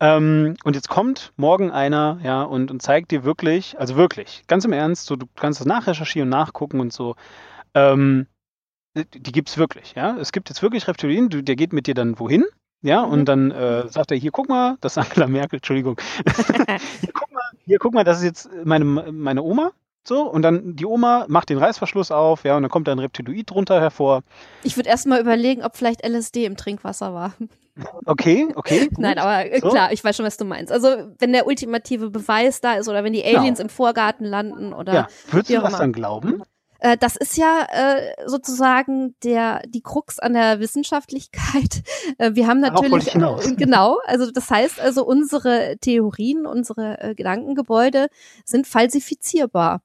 [0.00, 4.66] ähm, und jetzt kommt morgen einer, ja, und, und zeigt dir wirklich, also wirklich, ganz
[4.66, 7.16] im Ernst, so, du kannst das nachrecherchieren und nachgucken und so,
[7.74, 8.26] ähm,
[8.94, 10.16] die gibt's wirklich, ja.
[10.16, 12.44] Es gibt jetzt wirklich Reptiloiden, der geht mit dir dann wohin,
[12.82, 13.12] ja, mhm.
[13.12, 15.96] und dann äh, sagt er, hier guck mal, das ist Angela Merkel, Entschuldigung.
[17.00, 19.72] hier, guck mal, hier guck mal, das ist jetzt meine, meine Oma.
[20.02, 22.98] So, und dann die Oma macht den Reißverschluss auf, ja, und dann kommt da ein
[22.98, 24.22] Reptiloid drunter hervor.
[24.62, 27.34] Ich würde erstmal überlegen, ob vielleicht LSD im Trinkwasser war.
[28.06, 28.86] Okay, okay.
[28.88, 28.98] Gut.
[28.98, 29.68] Nein, aber äh, so.
[29.68, 30.72] klar, ich weiß schon, was du meinst.
[30.72, 30.88] Also,
[31.18, 33.60] wenn der ultimative Beweis da ist oder wenn die Aliens genau.
[33.60, 34.92] im Vorgarten landen oder.
[34.94, 36.42] Ja, würdest du das dann glauben?
[36.80, 41.82] Äh, das ist ja äh, sozusagen der die Krux an der Wissenschaftlichkeit.
[42.18, 43.12] Äh, wir haben natürlich
[43.56, 48.08] genau, also das heißt also unsere Theorien, unsere äh, Gedankengebäude
[48.44, 49.82] sind falsifizierbar.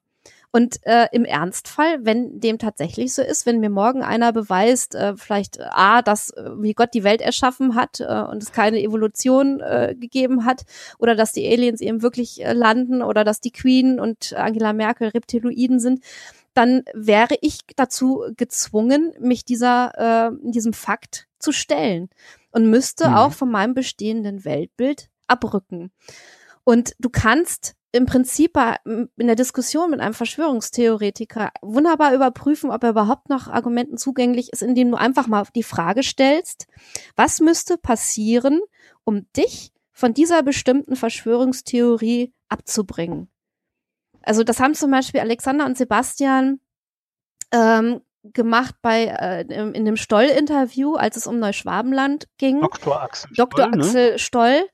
[0.56, 5.14] Und äh, im Ernstfall, wenn dem tatsächlich so ist, wenn mir morgen einer beweist, äh,
[5.16, 8.80] vielleicht äh, A, dass äh, wie Gott die Welt erschaffen hat äh, und es keine
[8.80, 10.62] Evolution äh, gegeben hat,
[10.98, 15.08] oder dass die Aliens eben wirklich äh, landen oder dass die Queen und Angela Merkel
[15.08, 16.00] Reptiloiden sind,
[16.56, 22.08] dann wäre ich dazu gezwungen, mich dieser, äh, diesem Fakt zu stellen
[22.50, 23.14] und müsste mhm.
[23.14, 25.92] auch von meinem bestehenden Weltbild abrücken.
[26.64, 32.90] Und du kannst im Prinzip in der Diskussion mit einem Verschwörungstheoretiker wunderbar überprüfen, ob er
[32.90, 36.66] überhaupt noch Argumenten zugänglich ist, indem du einfach mal die Frage stellst,
[37.14, 38.60] was müsste passieren,
[39.04, 43.28] um dich von dieser bestimmten Verschwörungstheorie abzubringen?
[44.26, 46.60] Also das haben zum Beispiel Alexander und Sebastian
[47.52, 52.60] ähm, gemacht bei äh, in dem Stoll-Interview, als es um Neuschwabenland ging.
[52.60, 53.00] Dr.
[53.00, 53.66] Axel Dr.
[53.66, 54.18] Stoll, Axel ne?
[54.18, 54.68] Stoll.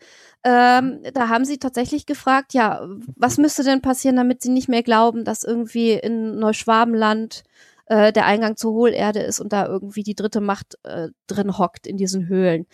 [0.45, 2.85] Ähm, da haben sie tatsächlich gefragt, ja,
[3.15, 7.45] was müsste denn passieren, damit sie nicht mehr glauben, dass irgendwie in Neuschwabenland
[7.87, 11.87] äh, der Eingang zur Hohlerde ist und da irgendwie die dritte Macht äh, drin hockt
[11.87, 12.67] in diesen Höhlen.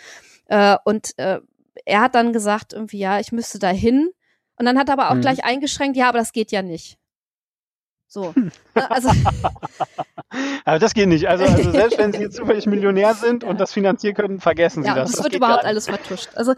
[0.47, 1.41] Äh, und äh,
[1.85, 4.11] er hat dann gesagt, irgendwie, ja, ich müsste da hin
[4.59, 5.21] und dann hat er aber auch mhm.
[5.21, 6.99] gleich eingeschränkt, ja, aber das geht ja nicht.
[8.09, 8.35] So.
[8.75, 9.11] Ne, also,
[10.65, 11.27] Aber das geht nicht.
[11.27, 14.89] Also, also selbst wenn Sie jetzt zufällig Millionär sind und das finanzieren können, vergessen Sie
[14.89, 15.11] ja, das.
[15.11, 16.29] Das, das wird überhaupt alles vertuscht.
[16.37, 16.55] Also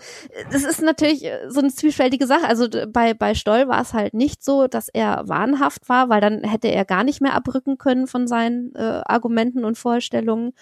[0.53, 2.47] das ist natürlich äh, so eine zwiespältige Sache.
[2.47, 6.43] Also bei, bei Stoll war es halt nicht so, dass er wahnhaft war, weil dann
[6.45, 10.53] hätte er gar nicht mehr abrücken können von seinen äh, Argumenten und Vorstellungen.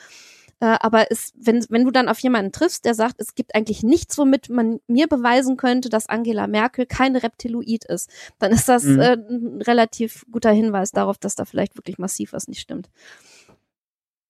[0.60, 3.82] Äh, aber es, wenn, wenn du dann auf jemanden triffst, der sagt, es gibt eigentlich
[3.82, 8.84] nichts, womit man mir beweisen könnte, dass Angela Merkel kein Reptiloid ist, dann ist das
[8.84, 9.00] mhm.
[9.00, 12.88] äh, ein relativ guter Hinweis darauf, dass da vielleicht wirklich massiv was nicht stimmt.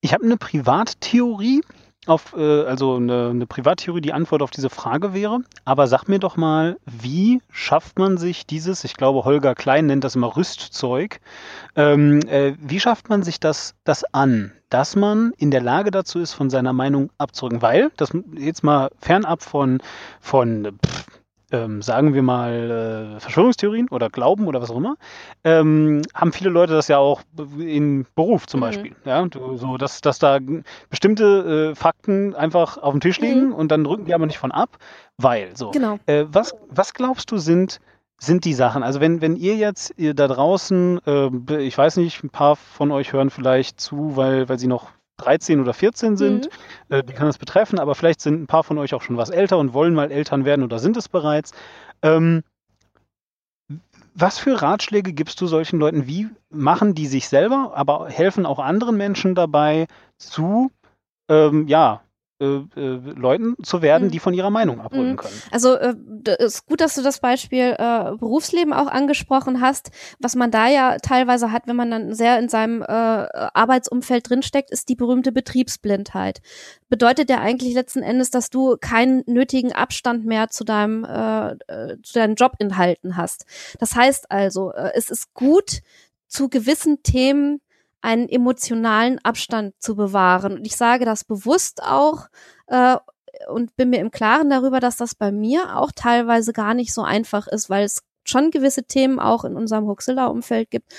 [0.00, 1.62] Ich habe eine Privattheorie,
[2.08, 5.40] auf, äh, also eine, eine Privattheorie, die Antwort auf diese Frage wäre.
[5.64, 10.04] Aber sag mir doch mal, wie schafft man sich dieses, ich glaube, Holger Klein nennt
[10.04, 11.20] das immer Rüstzeug,
[11.76, 16.18] ähm, äh, wie schafft man sich das, das an, dass man in der Lage dazu
[16.18, 17.62] ist, von seiner Meinung abzurücken?
[17.62, 19.80] Weil, das jetzt mal fernab von,
[20.20, 21.06] von pff,
[21.50, 24.96] ähm, sagen wir mal, äh, Verschwörungstheorien oder Glauben oder was auch immer,
[25.44, 27.22] ähm, haben viele Leute das ja auch
[27.58, 28.64] in Beruf zum mhm.
[28.64, 28.96] Beispiel.
[29.04, 30.38] Ja, so, dass, dass da
[30.90, 33.54] bestimmte äh, Fakten einfach auf dem Tisch liegen mhm.
[33.54, 34.78] und dann drücken die aber nicht von ab,
[35.16, 35.70] weil so.
[35.70, 35.98] Genau.
[36.06, 37.80] Äh, was, was glaubst du sind
[38.20, 38.82] sind die Sachen.
[38.82, 42.90] Also wenn, wenn ihr jetzt ihr da draußen, äh, ich weiß nicht, ein paar von
[42.90, 46.48] euch hören vielleicht zu, weil, weil sie noch 13 oder 14 sind,
[46.88, 46.96] mhm.
[46.96, 49.30] äh, die kann das betreffen, aber vielleicht sind ein paar von euch auch schon was
[49.30, 51.52] älter und wollen mal Eltern werden oder sind es bereits.
[52.02, 52.42] Ähm,
[54.14, 56.08] was für Ratschläge gibst du solchen Leuten?
[56.08, 60.72] Wie machen die sich selber, aber helfen auch anderen Menschen dabei zu,
[61.28, 62.00] ähm, ja,
[62.40, 62.44] äh,
[62.76, 64.10] äh, Leuten zu werden, mhm.
[64.12, 65.16] die von ihrer Meinung abrücken mhm.
[65.16, 65.42] können.
[65.50, 65.96] Also äh,
[66.38, 69.90] ist gut, dass du das Beispiel äh, Berufsleben auch angesprochen hast.
[70.20, 74.70] Was man da ja teilweise hat, wenn man dann sehr in seinem äh, Arbeitsumfeld drinsteckt,
[74.70, 76.40] ist die berühmte Betriebsblindheit.
[76.88, 81.96] Bedeutet ja eigentlich letzten Endes, dass du keinen nötigen Abstand mehr zu deinem äh, äh
[82.02, 83.46] zu deinen Jobinhalten hast.
[83.80, 85.80] Das heißt also, äh, es ist gut,
[86.28, 87.60] zu gewissen Themen
[88.00, 90.52] einen emotionalen Abstand zu bewahren.
[90.54, 92.28] Und ich sage das bewusst auch
[92.66, 92.96] äh,
[93.48, 97.02] und bin mir im Klaren darüber, dass das bei mir auch teilweise gar nicht so
[97.02, 100.92] einfach ist, weil es schon gewisse Themen auch in unserem Huxilla-Umfeld gibt,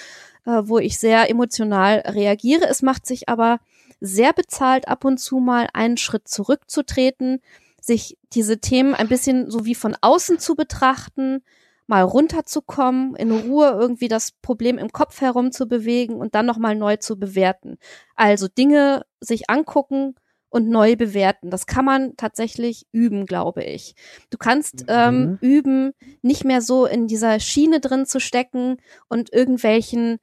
[0.45, 2.67] äh, wo ich sehr emotional reagiere.
[2.67, 3.59] Es macht sich aber
[4.01, 7.41] sehr bezahlt, ab und zu mal einen Schritt zurückzutreten,
[7.81, 11.43] sich diese Themen ein bisschen so wie von außen zu betrachten,
[11.89, 16.75] mal runterzukommen, in Ruhe irgendwie das Problem im Kopf herum zu bewegen und dann nochmal
[16.75, 17.79] neu zu bewerten.
[18.15, 20.13] Also Dinge sich angucken
[20.49, 21.49] und neu bewerten.
[21.49, 23.95] Das kann man tatsächlich üben, glaube ich.
[24.29, 25.37] Du kannst ähm, mhm.
[25.41, 28.77] üben, nicht mehr so in dieser Schiene drin zu stecken
[29.07, 30.19] und irgendwelchen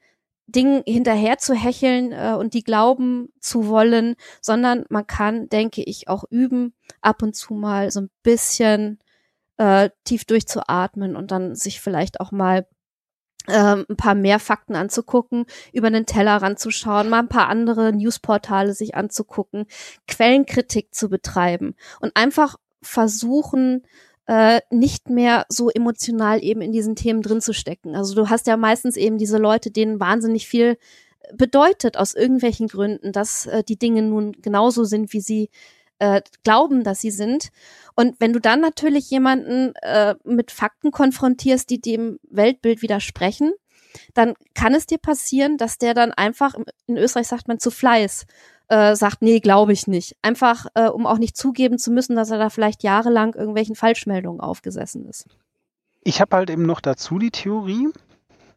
[0.46, 6.06] Dingen hinterher zu hecheln äh, und die glauben zu wollen, sondern man kann, denke ich,
[6.06, 9.00] auch üben, ab und zu mal so ein bisschen
[9.58, 12.66] äh, tief durchzuatmen und dann sich vielleicht auch mal
[13.48, 18.74] ähm, ein paar mehr Fakten anzugucken, über den Teller ranzuschauen, mal ein paar andere Newsportale
[18.74, 19.66] sich anzugucken,
[20.08, 23.82] Quellenkritik zu betreiben und einfach versuchen,
[24.26, 27.94] äh, nicht mehr so emotional eben in diesen Themen drin zu stecken.
[27.94, 30.76] Also du hast ja meistens eben diese Leute, denen wahnsinnig viel
[31.32, 35.50] bedeutet aus irgendwelchen Gründen, dass äh, die Dinge nun genauso sind, wie sie
[35.98, 37.50] äh, glauben, dass sie sind.
[37.94, 43.52] Und wenn du dann natürlich jemanden äh, mit Fakten konfrontierst, die dem Weltbild widersprechen,
[44.14, 46.54] dann kann es dir passieren, dass der dann einfach,
[46.86, 48.26] in Österreich sagt man zu Fleiß,
[48.68, 50.16] äh, sagt, nee, glaube ich nicht.
[50.22, 54.40] Einfach, äh, um auch nicht zugeben zu müssen, dass er da vielleicht jahrelang irgendwelchen Falschmeldungen
[54.40, 55.26] aufgesessen ist.
[56.02, 57.88] Ich habe halt eben noch dazu die Theorie,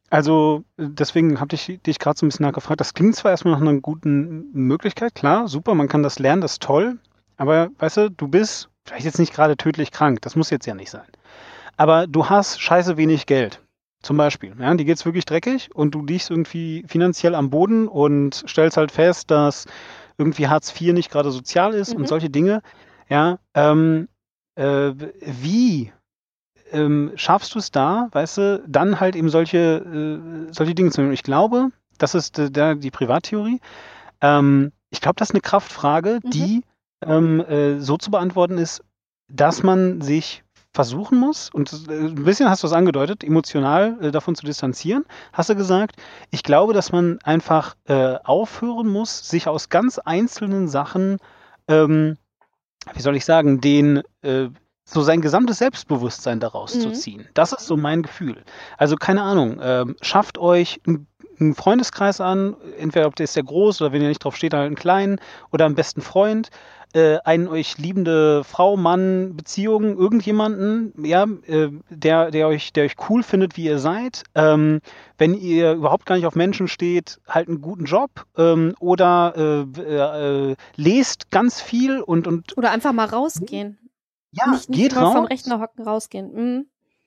[0.09, 2.79] also deswegen habe ich dich gerade so ein bisschen nachgefragt.
[2.79, 6.53] Das klingt zwar erstmal nach einer guten Möglichkeit, klar, super, man kann das lernen, das
[6.53, 6.97] ist toll.
[7.39, 10.75] Aber weißt du, du bist vielleicht jetzt nicht gerade tödlich krank, das muss jetzt ja
[10.75, 11.07] nicht sein.
[11.77, 13.61] Aber du hast scheiße wenig Geld.
[14.01, 14.55] Zum Beispiel.
[14.59, 18.91] Ja, die geht's wirklich dreckig und du liegst irgendwie finanziell am Boden und stellst halt
[18.91, 19.65] fest, dass
[20.17, 22.01] irgendwie Hartz IV nicht gerade sozial ist mhm.
[22.01, 22.61] und solche Dinge.
[23.09, 24.07] Ja, ähm,
[24.55, 25.91] äh, wie
[26.71, 31.01] ähm, schaffst du es da, weißt du, dann halt eben solche, äh, solche Dinge zu
[31.01, 31.13] nehmen?
[31.13, 33.59] Ich glaube, das ist äh, die Privattheorie.
[34.21, 36.29] Ähm, ich glaube, das ist eine Kraftfrage, mhm.
[36.29, 36.63] die
[37.05, 38.83] ähm, äh, so zu beantworten ist,
[39.27, 40.43] dass man sich
[40.73, 45.05] versuchen muss, und äh, ein bisschen hast du es angedeutet, emotional äh, davon zu distanzieren,
[45.33, 45.95] hast du gesagt,
[46.29, 51.17] ich glaube, dass man einfach äh, aufhören muss, sich aus ganz einzelnen Sachen,
[51.67, 52.17] ähm,
[52.93, 54.49] wie soll ich sagen, den äh,
[54.85, 56.81] so sein gesamtes Selbstbewusstsein daraus mhm.
[56.81, 57.27] zu ziehen.
[57.33, 58.43] Das ist so mein Gefühl.
[58.77, 61.07] Also keine Ahnung, ähm, schafft euch ein
[61.39, 64.53] einen Freundeskreis an, entweder ob der ist der groß oder wenn ihr nicht drauf steht,
[64.53, 65.19] halt einen kleinen
[65.51, 66.49] oder einen besten Freund
[66.93, 72.95] äh, einen euch liebende Frau, Mann, Beziehung, irgendjemanden, ja, äh, der, der euch, der euch
[73.09, 74.23] cool findet, wie ihr seid.
[74.35, 74.79] Ähm,
[75.17, 80.51] wenn ihr überhaupt gar nicht auf Menschen steht, halt einen guten Job ähm, oder äh,
[80.51, 83.77] äh, lest ganz viel und, und oder einfach mal rausgehen.
[84.31, 85.13] Ja, nicht, nicht geht raus.
[85.13, 86.31] vom Rechner hocken rausgehen.
[86.33, 86.65] Mhm.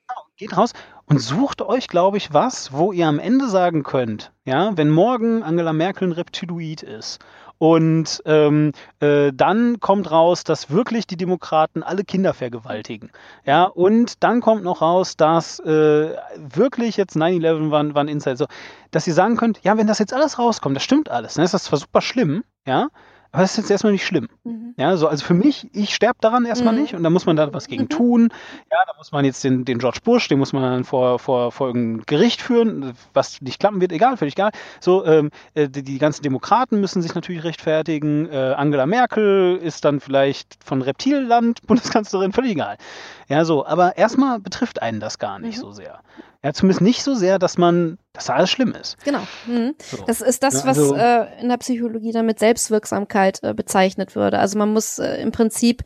[0.08, 0.72] Genau, geht raus
[1.06, 5.42] und sucht euch, glaube ich, was, wo ihr am Ende sagen könnt, ja, wenn morgen
[5.42, 7.18] Angela Merkel ein Reptiloid ist
[7.62, 13.12] und ähm, äh, dann kommt raus, dass wirklich die Demokraten alle Kinder vergewaltigen.
[13.44, 18.36] Ja, und dann kommt noch raus, dass äh, wirklich jetzt 9-11 waren, waren Insider.
[18.36, 18.46] So,
[18.90, 21.54] dass ihr sagen könnt, ja, wenn das jetzt alles rauskommt, das stimmt alles, dann ist
[21.54, 22.88] das zwar super schlimm, ja,
[23.32, 24.28] aber das ist jetzt erstmal nicht schlimm.
[24.44, 24.74] Mhm.
[24.76, 26.82] Ja, so, also für mich, ich sterbe daran erstmal mhm.
[26.82, 27.88] nicht und da muss man da was gegen mhm.
[27.88, 28.32] tun.
[28.70, 31.50] Ja, da muss man jetzt den, den George Bush, den muss man dann vor, vor,
[31.50, 34.50] vor irgendein Gericht führen, was nicht klappen wird, egal, völlig egal.
[34.80, 38.28] So, ähm, äh, die, die, ganzen Demokraten müssen sich natürlich rechtfertigen.
[38.30, 42.76] Äh, Angela Merkel ist dann vielleicht von Reptilland Bundeskanzlerin, völlig egal.
[43.28, 45.62] Ja, so, aber erstmal betrifft einen das gar nicht mhm.
[45.62, 46.00] so sehr.
[46.44, 48.96] Ja, zumindest nicht so sehr, dass man, dass da alles schlimm ist.
[49.04, 49.22] Genau.
[49.46, 49.74] Mhm.
[49.80, 50.04] So.
[50.06, 54.40] Das ist das, was also, äh, in der Psychologie dann mit Selbstwirksamkeit äh, bezeichnet würde.
[54.40, 55.84] Also man muss äh, im Prinzip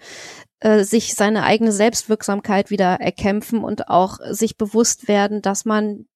[0.61, 6.07] äh, sich seine eigene Selbstwirksamkeit wieder erkämpfen und auch sich bewusst werden, dass man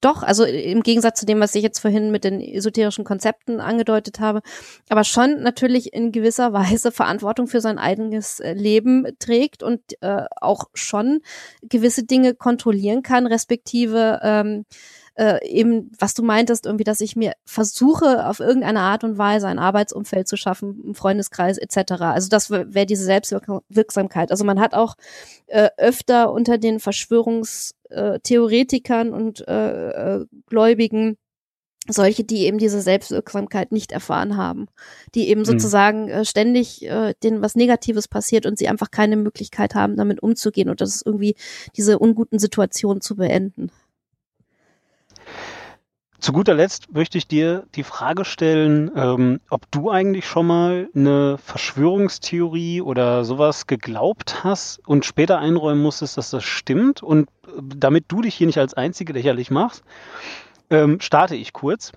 [0.00, 4.20] doch, also im Gegensatz zu dem, was ich jetzt vorhin mit den esoterischen Konzepten angedeutet
[4.20, 4.40] habe,
[4.88, 10.24] aber schon natürlich in gewisser Weise Verantwortung für sein eigenes äh, Leben trägt und äh,
[10.40, 11.20] auch schon
[11.62, 14.64] gewisse Dinge kontrollieren kann, respektive ähm,
[15.14, 19.48] äh, eben, was du meintest, irgendwie, dass ich mir versuche, auf irgendeine Art und Weise
[19.48, 22.02] ein Arbeitsumfeld zu schaffen, einen Freundeskreis etc.
[22.02, 24.30] Also das wäre diese Selbstwirksamkeit.
[24.30, 24.94] Also man hat auch
[25.46, 31.16] äh, öfter unter den Verschwörungstheoretikern und äh, äh, Gläubigen
[31.88, 34.66] solche, die eben diese Selbstwirksamkeit nicht erfahren haben,
[35.14, 35.46] die eben mhm.
[35.46, 40.22] sozusagen äh, ständig äh, denen was Negatives passiert und sie einfach keine Möglichkeit haben, damit
[40.22, 41.36] umzugehen und das ist irgendwie
[41.76, 43.70] diese unguten Situationen zu beenden.
[46.20, 50.90] Zu guter Letzt möchte ich dir die Frage stellen, ähm, ob du eigentlich schon mal
[50.94, 57.02] eine Verschwörungstheorie oder sowas geglaubt hast und später einräumen musstest, dass das stimmt.
[57.02, 59.82] Und äh, damit du dich hier nicht als Einzige lächerlich machst,
[60.68, 61.92] ähm, starte ich kurz.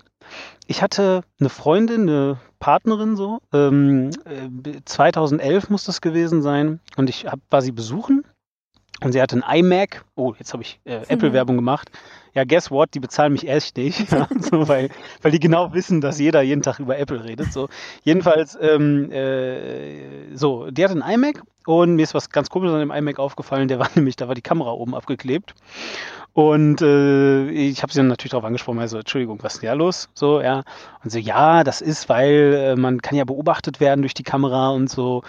[0.66, 4.10] Ich hatte eine Freundin, eine Partnerin so, ähm,
[4.86, 8.23] 2011 äh, muss das gewesen sein, und ich hab, war sie besuchen
[9.04, 10.04] und sie hatte ein iMac.
[10.14, 11.90] Oh, jetzt habe ich äh, Apple-Werbung gemacht
[12.34, 14.90] ja, guess what, die bezahlen mich echt nicht, ja, so, weil,
[15.22, 17.52] weil die genau wissen, dass jeder jeden Tag über Apple redet.
[17.52, 17.68] So.
[18.02, 22.80] Jedenfalls, ähm, äh, so, die hat ein iMac und mir ist was ganz komisches an
[22.80, 25.54] dem iMac aufgefallen, der war nämlich, da war die Kamera oben abgeklebt.
[26.32, 29.74] Und äh, ich habe sie dann natürlich darauf angesprochen, also Entschuldigung, was ist denn da
[29.74, 30.08] los?
[30.14, 30.64] So, ja.
[31.04, 34.70] Und so, ja, das ist, weil äh, man kann ja beobachtet werden durch die Kamera
[34.70, 35.22] und so.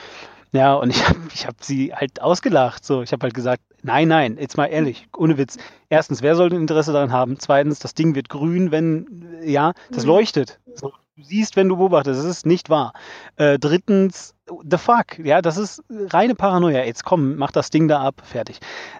[0.55, 2.85] Ja, und ich habe ich hab sie halt ausgelacht.
[2.85, 5.57] So, ich habe halt gesagt, nein, nein, jetzt mal ehrlich, ohne Witz.
[5.89, 7.37] Erstens, wer sollte ein Interesse daran haben?
[7.39, 10.09] Zweitens, das Ding wird grün, wenn, ja, das mhm.
[10.09, 10.59] leuchtet.
[10.73, 12.93] So, du siehst, wenn du beobachtest, das ist nicht wahr.
[13.35, 16.83] Äh, drittens, the fuck, ja, das ist reine Paranoia.
[16.83, 18.59] Jetzt komm, mach das Ding da ab, fertig.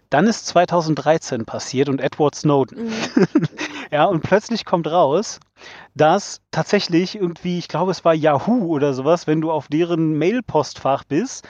[0.10, 2.86] Dann ist 2013 passiert und Edward Snowden.
[2.86, 3.26] Mhm.
[3.92, 5.40] ja, und plötzlich kommt raus,
[5.94, 11.04] dass tatsächlich irgendwie, ich glaube, es war Yahoo oder sowas, wenn du auf deren Mail-Postfach
[11.04, 11.48] bist,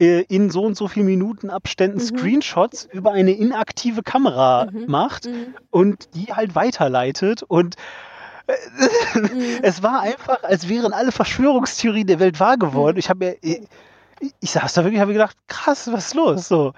[0.00, 2.02] äh, in so und so viel Minuten Abständen mhm.
[2.02, 4.84] Screenshots über eine inaktive Kamera mhm.
[4.86, 5.54] macht mhm.
[5.70, 7.76] und die halt weiterleitet und
[8.48, 9.58] mhm.
[9.62, 12.96] es war einfach, als wären alle Verschwörungstheorien der Welt wahr geworden.
[12.96, 13.00] Mhm.
[13.00, 13.60] Ich habe mir, ich,
[14.40, 16.48] ich saß da wirklich, habe gedacht, krass, was ist los?
[16.48, 16.72] So.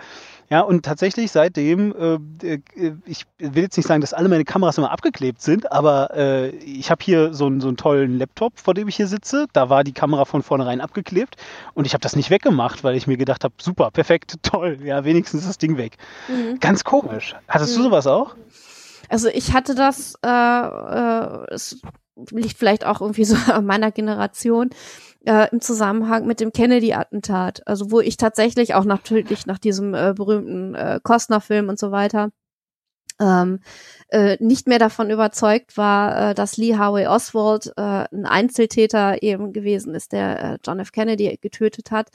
[0.51, 1.95] Ja, und tatsächlich seitdem,
[2.43, 2.61] äh, äh,
[3.07, 6.91] ich will jetzt nicht sagen, dass alle meine Kameras immer abgeklebt sind, aber äh, ich
[6.91, 9.47] habe hier so, einen, so einen tollen Laptop, vor dem ich hier sitze.
[9.53, 11.37] Da war die Kamera von vornherein abgeklebt
[11.75, 15.05] und ich habe das nicht weggemacht, weil ich mir gedacht habe, super, perfekt, toll, ja,
[15.05, 15.97] wenigstens ist das Ding weg.
[16.27, 16.59] Mhm.
[16.59, 17.37] Ganz komisch.
[17.47, 17.83] Hattest mhm.
[17.83, 18.35] du sowas auch?
[19.11, 21.81] Also ich hatte das, äh, äh, es
[22.31, 24.71] liegt vielleicht auch irgendwie so an meiner Generation
[25.27, 27.67] äh, im Zusammenhang mit dem Kennedy-Attentat.
[27.67, 32.31] Also wo ich tatsächlich auch natürlich nach diesem äh, berühmten äh, Costner-Film und so weiter
[33.21, 33.61] ähm,
[34.09, 37.81] äh, nicht mehr davon überzeugt war, äh, dass Lee Harvey Oswald äh,
[38.13, 40.93] ein Einzeltäter eben gewesen ist, der äh, John F.
[40.93, 42.09] Kennedy getötet hat.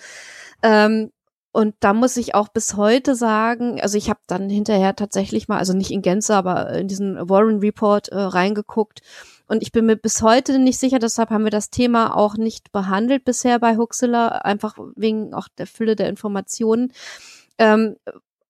[0.63, 1.11] Ähm,
[1.55, 5.57] und da muss ich auch bis heute sagen, also ich habe dann hinterher tatsächlich mal,
[5.57, 9.01] also nicht in Gänze, aber in diesen Warren Report äh, reingeguckt
[9.47, 12.73] und ich bin mir bis heute nicht sicher, deshalb haben wir das Thema auch nicht
[12.73, 16.91] behandelt bisher bei Huxilla, einfach wegen auch der Fülle der Informationen.
[17.57, 17.95] Ähm,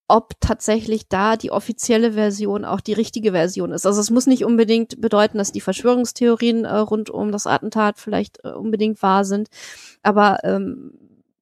[0.08, 3.88] ob tatsächlich da die offizielle Version auch die richtige Version ist.
[3.88, 8.40] Also es muss nicht unbedingt bedeuten, dass die Verschwörungstheorien äh, rund um das Attentat vielleicht
[8.44, 9.50] äh, unbedingt wahr sind,
[10.04, 10.94] aber ähm,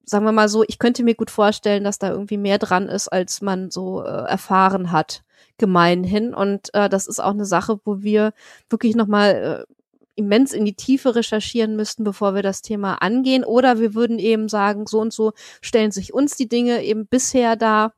[0.05, 3.07] sagen wir mal so, ich könnte mir gut vorstellen, dass da irgendwie mehr dran ist,
[3.07, 5.23] als man so äh, erfahren hat,
[5.57, 6.33] gemeinhin.
[6.33, 8.33] Und äh, das ist auch eine Sache, wo wir
[8.69, 9.73] wirklich nochmal äh,
[10.15, 13.43] immens in die Tiefe recherchieren müssten, bevor wir das Thema angehen.
[13.43, 17.55] Oder wir würden eben sagen, so und so stellen sich uns die Dinge eben bisher
[17.55, 17.93] dar.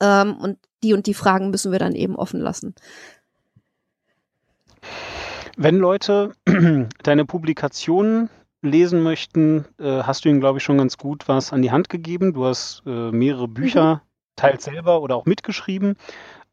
[0.00, 2.74] Ähm, und die und die Fragen müssen wir dann eben offen lassen.
[5.56, 6.32] Wenn Leute
[7.02, 8.28] deine Publikationen
[8.64, 11.88] lesen möchten, äh, hast du ihnen, glaube ich, schon ganz gut was an die Hand
[11.88, 12.32] gegeben.
[12.32, 14.00] Du hast äh, mehrere Bücher, mhm.
[14.36, 15.96] teils selber oder auch mitgeschrieben.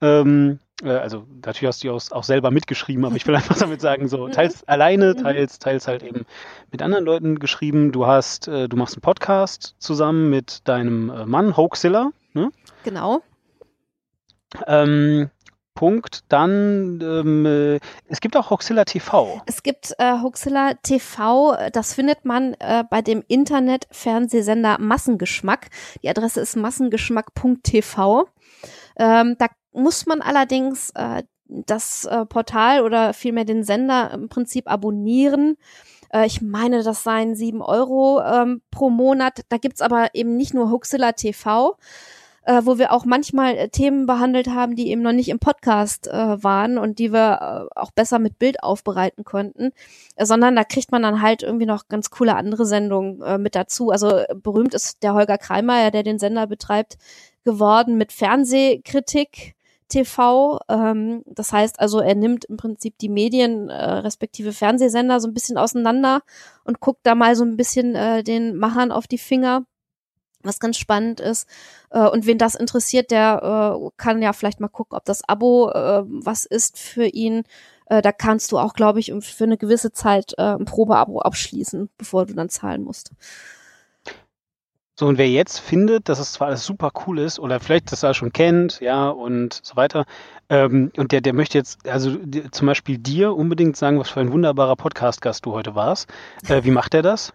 [0.02, 3.58] Ähm, äh, also natürlich hast du die auch, auch, selber mitgeschrieben, aber ich will einfach
[3.58, 5.24] damit sagen, so teils alleine, mhm.
[5.24, 6.26] teils, teils halt eben
[6.72, 7.92] mit anderen Leuten geschrieben.
[7.92, 12.12] Du hast, äh, du machst einen Podcast zusammen mit deinem äh, Mann, Hoaxilla.
[12.34, 12.52] Ne?
[12.84, 13.22] Genau.
[14.68, 15.30] Ähm,
[15.74, 16.22] Punkt.
[16.30, 19.42] Dann, ähm, äh, es gibt auch Hoxilla TV.
[19.46, 25.70] Es gibt äh, Hoxilla TV, das findet man äh, bei dem Internet-Fernsehsender Massengeschmack.
[26.04, 28.28] Die Adresse ist massengeschmack.tv.
[28.98, 34.70] Ähm, da muss man allerdings äh, das äh, Portal oder vielmehr den Sender im Prinzip
[34.70, 35.58] abonnieren.
[36.14, 39.42] Äh, ich meine, das seien sieben Euro ähm, pro Monat.
[39.50, 41.78] Da gibt's aber eben nicht nur Hoxilla TV,
[42.44, 46.08] äh, wo wir auch manchmal äh, Themen behandelt haben, die eben noch nicht im Podcast
[46.08, 49.72] äh, waren und die wir äh, auch besser mit Bild aufbereiten konnten,
[50.16, 53.56] äh, sondern da kriegt man dann halt irgendwie noch ganz coole andere Sendungen äh, mit
[53.56, 53.92] dazu.
[53.92, 56.98] Also äh, berühmt ist der Holger Kreimeier, der den Sender betreibt,
[57.44, 59.56] geworden mit Fernsehkritik.
[59.92, 60.60] TV.
[60.70, 65.34] Ähm, das heißt also, er nimmt im Prinzip die Medien äh, respektive Fernsehsender so ein
[65.34, 66.22] bisschen auseinander
[66.64, 69.66] und guckt da mal so ein bisschen äh, den Machern auf die Finger
[70.44, 71.48] was ganz spannend ist.
[71.90, 75.72] Äh, und wen das interessiert, der äh, kann ja vielleicht mal gucken, ob das Abo
[75.72, 77.44] äh, was ist für ihn.
[77.90, 82.34] Da kannst du auch, glaube ich, für eine gewisse Zeit ein Probeabo abschließen, bevor du
[82.34, 83.12] dann zahlen musst.
[85.02, 88.04] So, und wer jetzt findet, dass es zwar alles super cool ist oder vielleicht das
[88.04, 90.06] er schon kennt, ja, und so weiter,
[90.48, 94.20] ähm, und der, der möchte jetzt, also die, zum Beispiel dir unbedingt sagen, was für
[94.20, 96.08] ein wunderbarer Podcast-Gast du heute warst.
[96.48, 97.34] Äh, wie macht er das?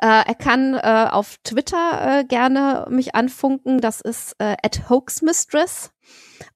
[0.00, 3.80] Äh, er kann äh, auf Twitter äh, gerne mich anfunken.
[3.80, 5.92] Das ist äh, at hoaxmistress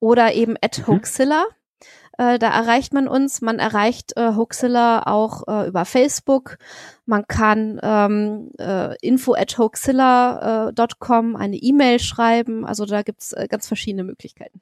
[0.01, 0.87] oder eben at mhm.
[0.87, 1.47] hoaxilla.
[2.19, 3.41] Äh, da erreicht man uns.
[3.41, 6.59] Man erreicht äh, Hoaxilla auch äh, über Facebook.
[7.07, 12.67] Man kann ähm, äh, info at hoaxilla.com äh, eine E-Mail schreiben.
[12.67, 14.61] Also da gibt's äh, ganz verschiedene Möglichkeiten.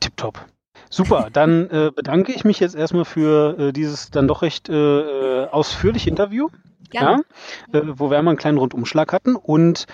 [0.00, 0.44] Tipptopp.
[0.90, 4.74] Super, dann äh, bedanke ich mich jetzt erstmal für äh, dieses dann doch recht äh,
[4.74, 6.48] äh ausführliche Interview.
[6.90, 7.24] Gerne.
[7.72, 9.86] Ja, äh, wo wir einmal einen kleinen Rundumschlag hatten und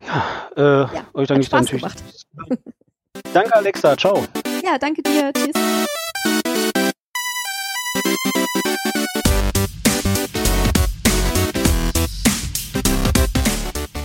[0.00, 0.24] ja,
[0.56, 1.82] äh, ja euch danke ich dann natürlich.
[1.82, 2.02] Gemacht.
[3.32, 4.24] danke Alexa, ciao.
[4.64, 5.52] Ja, danke dir, tschüss.